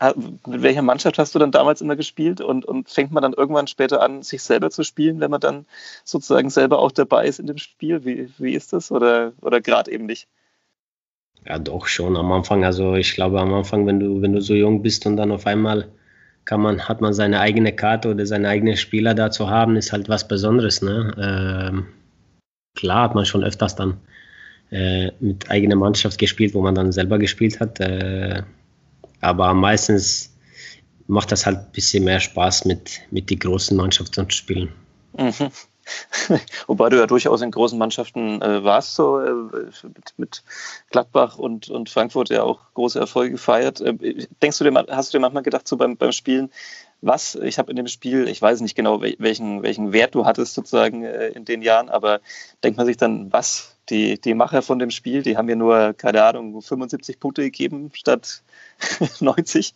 welcher 0.45 0.83
Mannschaft 0.83 1.17
hast 1.17 1.33
du 1.33 1.39
dann 1.39 1.51
damals 1.51 1.81
immer 1.81 1.95
gespielt 1.95 2.41
und, 2.41 2.63
und 2.63 2.89
fängt 2.89 3.11
man 3.11 3.23
dann 3.23 3.33
irgendwann 3.33 3.65
später 3.65 4.03
an, 4.03 4.21
sich 4.21 4.43
selber 4.43 4.69
zu 4.69 4.83
spielen, 4.83 5.19
wenn 5.19 5.31
man 5.31 5.41
dann 5.41 5.65
sozusagen 6.03 6.51
selber 6.51 6.77
auch 6.77 6.91
dabei 6.91 7.25
ist 7.25 7.39
in 7.39 7.47
dem 7.47 7.57
Spiel? 7.57 8.05
Wie, 8.05 8.29
wie 8.37 8.53
ist 8.53 8.71
das 8.71 8.91
oder, 8.91 9.33
oder 9.41 9.61
gerade 9.61 9.91
eben 9.91 10.05
nicht? 10.05 10.27
Ja, 11.43 11.57
doch 11.57 11.87
schon 11.87 12.15
am 12.15 12.31
Anfang. 12.31 12.63
Also 12.63 12.93
ich 12.93 13.15
glaube 13.15 13.41
am 13.41 13.51
Anfang, 13.55 13.87
wenn 13.87 13.99
du, 13.99 14.21
wenn 14.21 14.33
du 14.33 14.41
so 14.41 14.53
jung 14.53 14.83
bist 14.83 15.07
und 15.07 15.17
dann 15.17 15.31
auf 15.31 15.47
einmal 15.47 15.87
kann 16.45 16.61
man, 16.61 16.87
hat 16.87 17.01
man 17.01 17.13
seine 17.13 17.39
eigene 17.39 17.73
Karte 17.73 18.11
oder 18.11 18.27
seine 18.27 18.47
eigenen 18.47 18.77
Spieler 18.77 19.15
da 19.15 19.31
zu 19.31 19.49
haben, 19.49 19.75
ist 19.75 19.91
halt 19.91 20.07
was 20.07 20.27
Besonderes. 20.27 20.83
Ne? 20.83 21.11
Ähm, 21.17 21.87
klar 22.75 23.05
hat 23.05 23.15
man 23.15 23.25
schon 23.25 23.43
öfters 23.43 23.75
dann 23.75 23.97
äh, 24.69 25.09
mit 25.19 25.49
eigener 25.49 25.77
Mannschaft 25.77 26.19
gespielt, 26.19 26.53
wo 26.53 26.61
man 26.61 26.75
dann 26.75 26.91
selber 26.91 27.17
gespielt 27.17 27.59
hat. 27.59 27.79
Äh, 27.79 28.43
aber 29.23 29.53
meistens 29.53 30.33
macht 31.07 31.31
das 31.31 31.45
halt 31.45 31.57
ein 31.57 31.71
bisschen 31.71 32.03
mehr 32.03 32.19
Spaß, 32.19 32.65
mit, 32.65 33.01
mit 33.11 33.29
den 33.29 33.39
großen 33.39 33.75
Mannschaften 33.75 34.29
zu 34.29 34.35
spielen. 34.37 34.71
Mhm. 35.17 35.51
Wobei 36.67 36.89
du 36.89 36.97
ja 36.97 37.07
durchaus 37.07 37.41
in 37.41 37.51
großen 37.51 37.77
Mannschaften 37.77 38.41
äh, 38.41 38.63
warst, 38.63 38.95
so 38.95 39.19
äh, 39.19 39.33
mit, 39.83 40.13
mit, 40.17 40.43
Gladbach 40.91 41.37
und, 41.37 41.69
und 41.69 41.89
Frankfurt 41.89 42.29
ja 42.29 42.43
auch 42.43 42.61
große 42.73 42.99
Erfolge 42.99 43.31
gefeiert. 43.31 43.81
Äh, 43.81 44.27
denkst 44.41 44.57
du 44.59 44.63
dir, 44.63 44.85
hast 44.89 45.13
du 45.13 45.17
dir 45.17 45.21
manchmal 45.21 45.43
gedacht, 45.43 45.67
so 45.67 45.75
beim, 45.75 45.97
beim 45.97 46.13
Spielen, 46.13 46.51
was, 47.05 47.35
ich 47.35 47.59
habe 47.59 47.71
in 47.71 47.75
dem 47.75 47.87
Spiel, 47.87 48.27
ich 48.27 48.41
weiß 48.41 48.61
nicht 48.61 48.75
genau, 48.75 49.01
welchen, 49.01 49.63
welchen 49.63 49.91
Wert 49.91 50.15
du 50.15 50.25
hattest 50.25 50.53
sozusagen 50.53 51.03
äh, 51.03 51.29
in 51.29 51.45
den 51.45 51.61
Jahren, 51.61 51.89
aber 51.89 52.21
denkt 52.63 52.77
man 52.77 52.85
sich 52.85 52.97
dann, 52.97 53.31
was, 53.31 53.75
die, 53.89 54.19
die 54.19 54.33
Macher 54.33 54.61
von 54.61 54.79
dem 54.79 54.89
Spiel, 54.89 55.23
die 55.23 55.35
haben 55.35 55.47
mir 55.47 55.55
nur, 55.55 55.93
keine 55.93 56.23
Ahnung, 56.23 56.61
75 56.61 57.19
Punkte 57.19 57.43
gegeben 57.43 57.91
statt 57.93 58.43
90? 59.19 59.75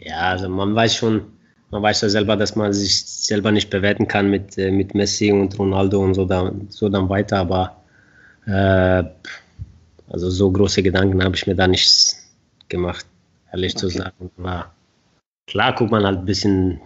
Ja, 0.00 0.30
also 0.30 0.48
man 0.48 0.74
weiß 0.74 0.96
schon, 0.96 1.32
man 1.70 1.82
weiß 1.82 2.00
ja 2.00 2.08
selber, 2.08 2.36
dass 2.36 2.56
man 2.56 2.72
sich 2.72 3.04
selber 3.04 3.52
nicht 3.52 3.70
bewerten 3.70 4.08
kann 4.08 4.30
mit, 4.30 4.56
äh, 4.58 4.70
mit 4.70 4.94
Messi 4.94 5.32
und 5.32 5.58
Ronaldo 5.58 6.02
und 6.02 6.14
so, 6.14 6.24
da, 6.24 6.52
so 6.68 6.88
dann 6.88 7.08
weiter, 7.08 7.38
aber 7.38 7.82
äh, 8.46 9.04
also 10.08 10.30
so 10.30 10.50
große 10.50 10.82
Gedanken 10.82 11.22
habe 11.22 11.36
ich 11.36 11.46
mir 11.46 11.54
da 11.54 11.66
nicht 11.66 12.14
gemacht, 12.68 13.06
ehrlich 13.50 13.72
okay. 13.72 13.80
zu 13.80 13.88
sagen. 13.88 14.30
Aber 14.38 14.72
klar 15.46 15.74
guckt 15.74 15.90
man 15.90 16.04
halt 16.04 16.18
ein 16.18 16.24
bisschen, 16.24 16.80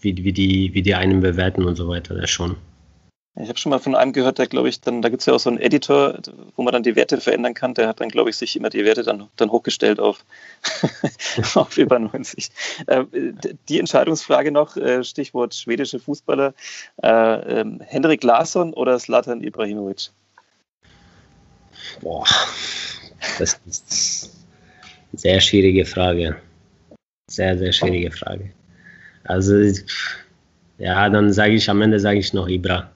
wie, 0.00 0.16
wie, 0.24 0.32
die, 0.32 0.74
wie 0.74 0.82
die 0.82 0.94
einen 0.94 1.20
bewerten 1.20 1.64
und 1.64 1.76
so 1.76 1.88
weiter, 1.88 2.14
das 2.14 2.30
schon. 2.30 2.56
Ich 3.34 3.48
habe 3.48 3.58
schon 3.58 3.70
mal 3.70 3.78
von 3.78 3.94
einem 3.94 4.12
gehört, 4.12 4.38
der 4.38 4.46
glaube 4.46 4.68
ich, 4.68 4.82
dann, 4.82 5.00
da 5.00 5.08
gibt 5.08 5.22
es 5.22 5.26
ja 5.26 5.32
auch 5.32 5.40
so 5.40 5.48
einen 5.48 5.58
Editor, 5.58 6.18
wo 6.54 6.62
man 6.62 6.72
dann 6.72 6.82
die 6.82 6.96
Werte 6.96 7.18
verändern 7.18 7.54
kann. 7.54 7.72
Der 7.72 7.88
hat 7.88 8.00
dann, 8.00 8.10
glaube 8.10 8.28
ich, 8.28 8.36
sich 8.36 8.54
immer 8.56 8.68
die 8.68 8.84
Werte 8.84 9.04
dann, 9.04 9.26
dann 9.36 9.50
hochgestellt 9.50 10.00
auf, 10.00 10.22
auf 11.54 11.78
über 11.78 11.98
90. 11.98 12.50
Äh, 12.88 13.04
die 13.70 13.78
Entscheidungsfrage 13.78 14.52
noch, 14.52 14.76
äh, 14.76 15.02
Stichwort 15.02 15.54
schwedische 15.54 15.98
Fußballer. 15.98 16.52
Äh, 17.02 17.60
ähm, 17.60 17.80
Henrik 17.86 18.22
Larsson 18.22 18.74
oder 18.74 18.98
Slatan 18.98 19.42
Ibrahimovic? 19.42 20.10
Boah, 22.02 22.26
das 23.38 23.58
ist 23.66 24.30
eine 25.10 25.18
sehr 25.18 25.40
schwierige 25.40 25.86
Frage. 25.86 26.36
Sehr, 27.32 27.56
sehr 27.56 27.72
schwierige 27.72 28.10
Frage. 28.10 28.50
Also, 29.24 29.54
ja, 30.76 31.08
dann 31.08 31.32
sage 31.32 31.54
ich 31.54 31.70
am 31.70 31.80
Ende 31.80 31.98
sage 31.98 32.18
ich 32.18 32.34
noch 32.34 32.46
Ibra. 32.46 32.90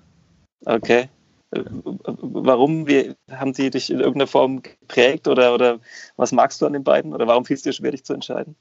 Okay. 0.66 1.08
Warum? 1.52 2.86
Wie, 2.86 3.14
haben 3.30 3.54
sie 3.54 3.70
dich 3.70 3.88
in 3.88 4.00
irgendeiner 4.00 4.26
Form 4.26 4.60
geprägt 4.60 5.26
oder, 5.26 5.54
oder 5.54 5.80
was 6.16 6.32
magst 6.32 6.60
du 6.60 6.66
an 6.66 6.74
den 6.74 6.84
beiden? 6.84 7.14
Oder 7.14 7.26
warum 7.26 7.46
fiel 7.46 7.56
es 7.56 7.62
dir 7.62 7.72
schwer, 7.72 7.92
dich 7.92 8.04
zu 8.04 8.12
entscheiden? 8.12 8.56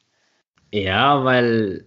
Ja, 0.72 1.26
weil 1.26 1.84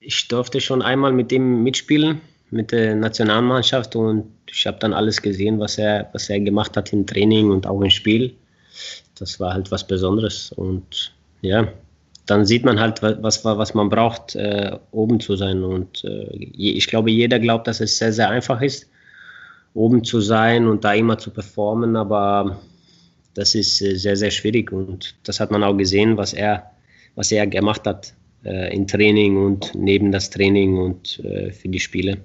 ich 0.00 0.26
durfte 0.26 0.60
schon 0.60 0.82
einmal 0.82 1.12
mit 1.12 1.30
ihm 1.30 1.62
mitspielen, 1.62 2.20
mit 2.50 2.72
der 2.72 2.96
Nationalmannschaft 2.96 3.94
und 3.94 4.28
ich 4.50 4.66
habe 4.66 4.78
dann 4.80 4.92
alles 4.92 5.22
gesehen, 5.22 5.60
was 5.60 5.78
er, 5.78 6.10
was 6.12 6.28
er 6.30 6.40
gemacht 6.40 6.76
hat 6.76 6.92
im 6.92 7.06
Training 7.06 7.52
und 7.52 7.64
auch 7.68 7.80
im 7.80 7.90
Spiel. 7.90 8.34
Das 9.16 9.38
war 9.38 9.54
halt 9.54 9.70
was 9.70 9.86
Besonderes 9.86 10.50
und 10.50 11.14
ja, 11.42 11.72
dann 12.26 12.46
sieht 12.46 12.64
man 12.64 12.80
halt, 12.80 13.02
was, 13.02 13.44
was 13.44 13.74
man 13.74 13.88
braucht, 13.88 14.34
äh, 14.34 14.78
oben 14.92 15.20
zu 15.20 15.36
sein. 15.36 15.62
Und 15.62 16.04
äh, 16.04 16.34
ich 16.34 16.86
glaube, 16.86 17.10
jeder 17.10 17.38
glaubt, 17.38 17.66
dass 17.66 17.80
es 17.80 17.98
sehr, 17.98 18.12
sehr 18.12 18.30
einfach 18.30 18.62
ist, 18.62 18.88
oben 19.74 20.04
zu 20.04 20.20
sein 20.20 20.66
und 20.66 20.84
da 20.84 20.94
immer 20.94 21.18
zu 21.18 21.30
performen, 21.30 21.96
aber 21.96 22.60
das 23.34 23.54
ist 23.54 23.82
äh, 23.82 23.96
sehr, 23.96 24.16
sehr 24.16 24.30
schwierig 24.30 24.72
und 24.72 25.16
das 25.24 25.40
hat 25.40 25.50
man 25.50 25.64
auch 25.64 25.76
gesehen, 25.76 26.16
was 26.16 26.32
er, 26.32 26.70
was 27.14 27.32
er 27.32 27.46
gemacht 27.46 27.86
hat 27.86 28.14
äh, 28.44 28.74
im 28.74 28.86
Training 28.86 29.36
und 29.36 29.72
neben 29.74 30.12
das 30.12 30.30
Training 30.30 30.78
und 30.78 31.18
äh, 31.24 31.50
für 31.50 31.68
die 31.68 31.80
Spiele. 31.80 32.18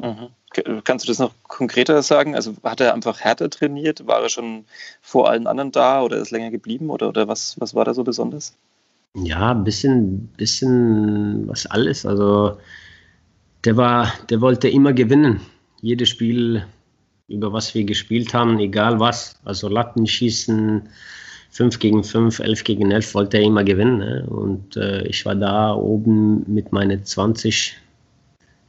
Mhm. 0.00 0.28
Kannst 0.82 1.04
du 1.04 1.10
das 1.10 1.20
noch 1.20 1.32
konkreter 1.44 2.02
sagen? 2.02 2.34
Also 2.34 2.54
hat 2.64 2.80
er 2.80 2.92
einfach 2.92 3.20
härter 3.20 3.48
trainiert? 3.50 4.08
War 4.08 4.20
er 4.20 4.28
schon 4.28 4.64
vor 5.00 5.30
allen 5.30 5.46
anderen 5.46 5.70
da 5.70 6.02
oder 6.02 6.16
ist 6.16 6.32
länger 6.32 6.50
geblieben 6.50 6.90
oder, 6.90 7.08
oder 7.08 7.28
was, 7.28 7.54
was 7.60 7.72
war 7.76 7.84
da 7.84 7.94
so 7.94 8.02
besonders? 8.02 8.56
Ja, 9.16 9.50
ein 9.52 9.64
bisschen, 9.64 10.28
bisschen 10.36 11.48
was 11.48 11.66
alles. 11.66 12.06
Also 12.06 12.58
der 13.64 13.76
war, 13.76 14.12
der 14.28 14.40
wollte 14.40 14.68
immer 14.68 14.92
gewinnen. 14.92 15.40
Jedes 15.82 16.08
Spiel 16.10 16.64
über 17.28 17.52
was 17.52 17.74
wir 17.74 17.84
gespielt 17.84 18.34
haben, 18.34 18.58
egal 18.58 19.00
was. 19.00 19.40
Also 19.44 19.68
Latten 19.68 20.06
schießen, 20.06 20.88
5 21.50 21.78
gegen 21.78 22.04
5, 22.04 22.40
11 22.40 22.64
gegen 22.64 22.90
11, 22.90 23.14
wollte 23.14 23.38
er 23.38 23.44
immer 23.44 23.64
gewinnen. 23.64 23.98
Ne? 23.98 24.26
Und 24.28 24.76
äh, 24.76 25.02
ich 25.06 25.24
war 25.26 25.34
da 25.34 25.74
oben 25.74 26.44
mit 26.52 26.72
meinen 26.72 27.04
20, 27.04 27.76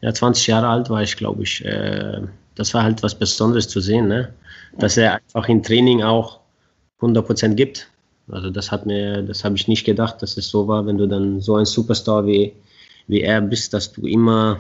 ja 0.02 0.14
20 0.14 0.48
Jahre 0.48 0.68
alt 0.68 0.90
war 0.90 1.02
ich, 1.04 1.18
glaube 1.18 1.44
ich. 1.44 1.64
Äh, 1.66 2.22
das 2.56 2.74
war 2.74 2.84
halt 2.84 3.02
was 3.04 3.16
Besonderes 3.16 3.68
zu 3.68 3.80
sehen, 3.80 4.08
ne? 4.08 4.34
dass 4.78 4.98
er 4.98 5.16
einfach 5.16 5.48
im 5.50 5.64
Training 5.64 6.04
auch 6.04 6.40
100% 7.00 7.56
gibt. 7.56 7.90
Also 8.30 8.50
das 8.50 8.72
hat 8.72 8.86
mir, 8.86 9.24
das 9.24 9.44
habe 9.44 9.56
ich 9.56 9.68
nicht 9.68 9.86
gedacht, 9.86 10.22
dass 10.22 10.38
es 10.38 10.48
so 10.48 10.68
war, 10.68 10.86
wenn 10.86 10.98
du 10.98 11.08
dann 11.08 11.42
so 11.42 11.56
ein 11.56 11.66
Superstar 11.66 12.26
wie, 12.26 12.54
wie 13.08 13.22
er 13.22 13.42
bist, 13.42 13.74
dass 13.74 13.92
du 13.92 14.06
immer, 14.08 14.60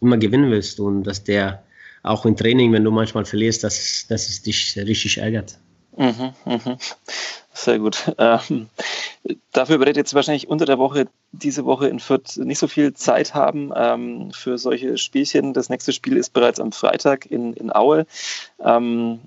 immer 0.00 0.16
gewinnen 0.16 0.50
willst 0.50 0.80
und 0.80 1.04
dass 1.04 1.24
der 1.24 1.62
auch 2.02 2.24
im 2.24 2.36
Training, 2.36 2.72
wenn 2.72 2.84
du 2.84 2.90
manchmal 2.90 3.24
verlierst, 3.24 3.62
dass, 3.64 4.06
dass 4.08 4.28
es 4.28 4.42
dich 4.42 4.76
richtig 4.76 5.18
ärgert. 5.18 5.58
Mhm, 5.96 6.32
mhm. 6.46 6.76
Sehr 7.60 7.78
gut. 7.78 8.12
Ähm, 8.20 8.68
dafür 9.52 9.78
werdet 9.80 9.96
ihr 9.96 10.00
jetzt 10.00 10.14
wahrscheinlich 10.14 10.48
unter 10.48 10.64
der 10.64 10.78
Woche, 10.78 11.06
diese 11.32 11.64
Woche 11.64 11.88
in 11.88 12.00
Fürth 12.00 12.36
nicht 12.36 12.58
so 12.58 12.68
viel 12.68 12.92
Zeit 12.92 13.34
haben 13.34 13.72
ähm, 13.74 14.30
für 14.32 14.58
solche 14.58 14.98
Spielchen. 14.98 15.52
Das 15.52 15.68
nächste 15.68 15.92
Spiel 15.92 16.16
ist 16.16 16.32
bereits 16.32 16.60
am 16.60 16.72
Freitag 16.72 17.26
in, 17.26 17.54
in 17.54 17.74
Aue. 17.74 18.06
Ähm, 18.60 19.20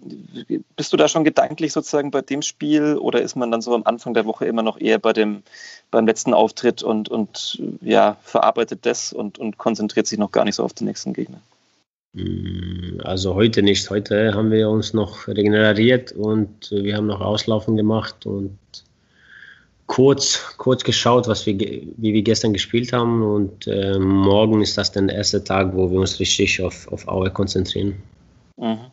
bist 0.76 0.94
du 0.94 0.98
da 0.98 1.08
schon 1.08 1.24
gedanklich 1.24 1.74
sozusagen 1.74 2.12
bei 2.12 2.22
dem 2.22 2.42
Spiel 2.42 2.98
oder 2.98 3.22
ist 3.22 3.36
man 3.36 3.52
dann 3.52 3.62
so 3.62 3.74
am 3.74 3.84
Anfang 3.84 4.14
der 4.14 4.26
Woche 4.26 4.46
immer 4.46 4.64
noch 4.64 4.80
eher 4.80 5.00
bei 5.00 5.14
dem, 5.14 5.44
beim 5.92 6.06
letzten 6.06 6.34
Auftritt 6.34 6.84
und, 6.84 7.10
und 7.10 7.62
ja, 7.82 8.18
verarbeitet 8.24 8.86
das 8.86 9.12
und, 9.14 9.38
und 9.40 9.58
konzentriert 9.58 10.08
sich 10.08 10.20
noch 10.20 10.32
gar 10.32 10.46
nicht 10.46 10.56
so 10.56 10.64
auf 10.64 10.74
den 10.74 10.88
nächsten 10.88 11.14
Gegner? 11.14 11.42
Mm, 12.14 13.00
also 13.04 13.36
heute 13.36 13.62
nicht. 13.62 13.90
Heute 13.90 14.34
haben 14.34 14.52
wir 14.52 14.70
uns 14.70 14.94
noch 14.94 15.28
regeneriert 15.28 16.12
und 16.12 16.72
wir 16.72 16.96
haben 16.96 17.08
noch 17.08 17.22
Auslaufen 17.22 17.76
gemacht 17.76 18.26
und 18.26 18.58
kurz, 19.88 20.56
kurz 20.58 20.84
geschaut, 20.84 21.28
was 21.28 21.46
wir, 21.46 21.58
wie 21.58 22.14
wir 22.14 22.22
gestern 22.22 22.54
gespielt 22.54 22.94
haben. 22.94 23.22
Und 23.24 23.68
äh, 23.68 23.98
morgen 24.00 24.62
ist 24.62 24.78
das 24.78 24.92
dann 24.92 25.08
der 25.08 25.18
erste 25.18 25.44
Tag, 25.44 25.76
wo 25.76 25.90
wir 25.92 26.00
uns 26.00 26.20
richtig 26.20 26.62
auf, 26.62 26.88
auf 26.92 27.08
Aue 27.08 27.32
konzentrieren. 27.32 27.96
Mhm. 28.58 28.92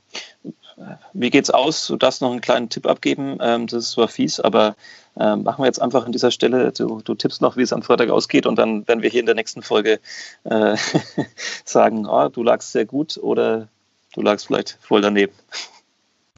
Wie 1.12 1.30
geht's 1.30 1.50
aus? 1.50 1.86
Du 1.86 1.96
darfst 1.96 2.22
noch 2.22 2.30
einen 2.30 2.40
kleinen 2.40 2.68
Tipp 2.68 2.86
abgeben. 2.86 3.38
Ähm, 3.40 3.66
das 3.66 3.84
ist 3.84 3.90
zwar 3.92 4.08
fies, 4.08 4.40
aber 4.40 4.76
ähm, 5.18 5.42
machen 5.42 5.62
wir 5.62 5.66
jetzt 5.66 5.80
einfach 5.80 6.06
an 6.06 6.12
dieser 6.12 6.30
Stelle. 6.30 6.72
Du, 6.72 7.00
du, 7.02 7.14
tippst 7.14 7.42
noch, 7.42 7.56
wie 7.56 7.62
es 7.62 7.72
am 7.72 7.82
Freitag 7.82 8.10
ausgeht 8.10 8.46
und 8.46 8.56
dann 8.56 8.86
werden 8.88 9.02
wir 9.02 9.10
hier 9.10 9.20
in 9.20 9.26
der 9.26 9.34
nächsten 9.34 9.62
Folge 9.62 10.00
äh, 10.44 10.76
sagen, 11.64 12.06
oh, 12.06 12.28
du 12.28 12.42
lagst 12.42 12.72
sehr 12.72 12.86
gut 12.86 13.18
oder 13.18 13.68
du 14.14 14.22
lagst 14.22 14.46
vielleicht 14.46 14.78
voll 14.80 15.02
daneben. 15.02 15.32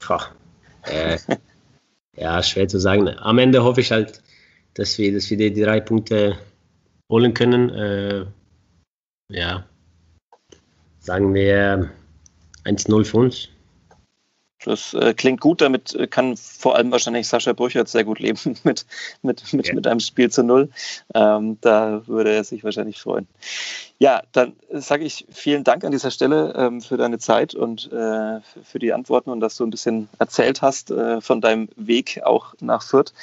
Ach, 0.07 0.31
äh, 0.83 1.17
ja, 2.17 2.43
schwer 2.43 2.67
zu 2.67 2.79
sagen. 2.79 3.07
Am 3.07 3.37
Ende 3.37 3.63
hoffe 3.63 3.81
ich 3.81 3.91
halt, 3.91 4.21
dass 4.73 4.97
wir, 4.97 5.13
dass 5.13 5.29
wir 5.29 5.37
die, 5.37 5.61
drei 5.61 5.79
Punkte 5.79 6.37
holen 7.09 7.33
können. 7.33 7.69
Äh, 7.69 8.25
ja, 9.29 9.65
sagen 10.99 11.33
wir 11.33 11.89
1-0 12.65 13.05
für 13.05 13.17
uns. 13.17 13.49
Das 14.65 14.93
äh, 14.93 15.13
klingt 15.13 15.41
gut, 15.41 15.61
damit 15.61 15.93
äh, 15.95 16.07
kann 16.07 16.37
vor 16.37 16.75
allem 16.75 16.91
wahrscheinlich 16.91 17.27
Sascha 17.27 17.53
Brüchert 17.53 17.89
sehr 17.89 18.03
gut 18.03 18.19
leben 18.19 18.39
mit, 18.63 18.85
mit, 19.21 19.53
mit, 19.53 19.67
ja. 19.67 19.73
mit 19.73 19.87
einem 19.87 19.99
Spiel 19.99 20.29
zu 20.29 20.43
Null. 20.43 20.69
Ähm, 21.13 21.57
da 21.61 22.01
würde 22.07 22.33
er 22.33 22.43
sich 22.43 22.63
wahrscheinlich 22.63 22.99
freuen. 22.99 23.27
Ja, 23.99 24.21
dann 24.33 24.53
sage 24.69 25.05
ich 25.05 25.25
vielen 25.31 25.63
Dank 25.63 25.85
an 25.85 25.91
dieser 25.91 26.11
Stelle 26.11 26.53
ähm, 26.57 26.81
für 26.81 26.97
deine 26.97 27.19
Zeit 27.19 27.55
und 27.55 27.91
äh, 27.91 28.41
für 28.63 28.79
die 28.79 28.91
Antworten 28.91 29.29
und 29.29 29.39
dass 29.39 29.55
du 29.55 29.63
ein 29.65 29.69
bisschen 29.69 30.09
erzählt 30.19 30.61
hast 30.61 30.91
äh, 30.91 31.21
von 31.21 31.39
deinem 31.39 31.69
Weg 31.75 32.21
auch 32.23 32.53
nach 32.59 32.83
Fürth. 32.83 33.13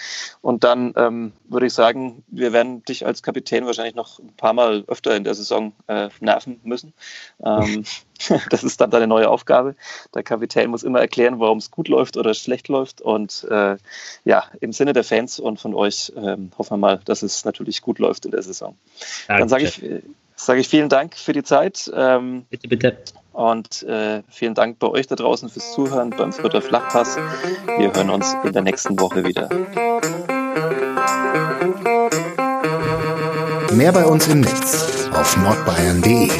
Und 0.40 0.64
dann 0.64 0.94
ähm, 0.96 1.32
würde 1.48 1.66
ich 1.66 1.74
sagen, 1.74 2.22
wir 2.28 2.52
werden 2.52 2.82
dich 2.84 3.04
als 3.04 3.22
Kapitän 3.22 3.66
wahrscheinlich 3.66 3.94
noch 3.94 4.20
ein 4.20 4.32
paar 4.36 4.52
Mal 4.52 4.84
öfter 4.86 5.14
in 5.16 5.24
der 5.24 5.34
Saison 5.34 5.72
äh, 5.86 6.08
nerven 6.20 6.60
müssen. 6.62 6.94
Das 8.50 8.64
ist 8.64 8.80
dann 8.80 8.90
deine 8.90 9.06
neue 9.06 9.28
Aufgabe. 9.28 9.74
Der 10.14 10.22
Kapitän 10.22 10.70
muss 10.70 10.82
immer 10.82 11.00
erklären, 11.00 11.40
warum 11.40 11.58
es 11.58 11.70
gut 11.70 11.88
läuft 11.88 12.16
oder 12.16 12.34
schlecht 12.34 12.68
läuft. 12.68 13.00
Und 13.00 13.46
äh, 13.50 13.76
ja, 14.24 14.44
im 14.60 14.72
Sinne 14.72 14.92
der 14.92 15.04
Fans 15.04 15.38
und 15.38 15.60
von 15.60 15.74
euch 15.74 16.12
ähm, 16.16 16.50
hoffen 16.58 16.72
wir 16.72 16.78
mal, 16.78 17.00
dass 17.04 17.22
es 17.22 17.44
natürlich 17.44 17.82
gut 17.82 17.98
läuft 17.98 18.24
in 18.24 18.30
der 18.30 18.42
Saison. 18.42 18.76
Danke. 19.28 19.40
Dann 19.40 19.48
sage 19.48 19.64
ich 19.64 19.82
sage 20.36 20.60
ich 20.60 20.68
vielen 20.68 20.88
Dank 20.88 21.16
für 21.16 21.32
die 21.32 21.42
Zeit. 21.42 21.90
Ähm, 21.94 22.46
bitte, 22.48 22.68
bitte. 22.68 22.96
Und 23.32 23.82
äh, 23.84 24.22
vielen 24.28 24.54
Dank 24.54 24.78
bei 24.78 24.88
euch 24.88 25.06
da 25.06 25.14
draußen 25.14 25.48
fürs 25.48 25.72
Zuhören 25.72 26.10
beim 26.10 26.32
Fürther 26.32 26.62
Flachpass. 26.62 27.16
Wir 27.78 27.94
hören 27.94 28.10
uns 28.10 28.34
in 28.44 28.52
der 28.52 28.62
nächsten 28.62 28.98
Woche 28.98 29.24
wieder. 29.24 29.48
Mehr 33.72 33.92
bei 33.92 34.04
uns 34.04 34.26
im 34.28 34.40
Netz 34.40 35.08
auf 35.12 35.36
nordbayern.de 35.36 36.30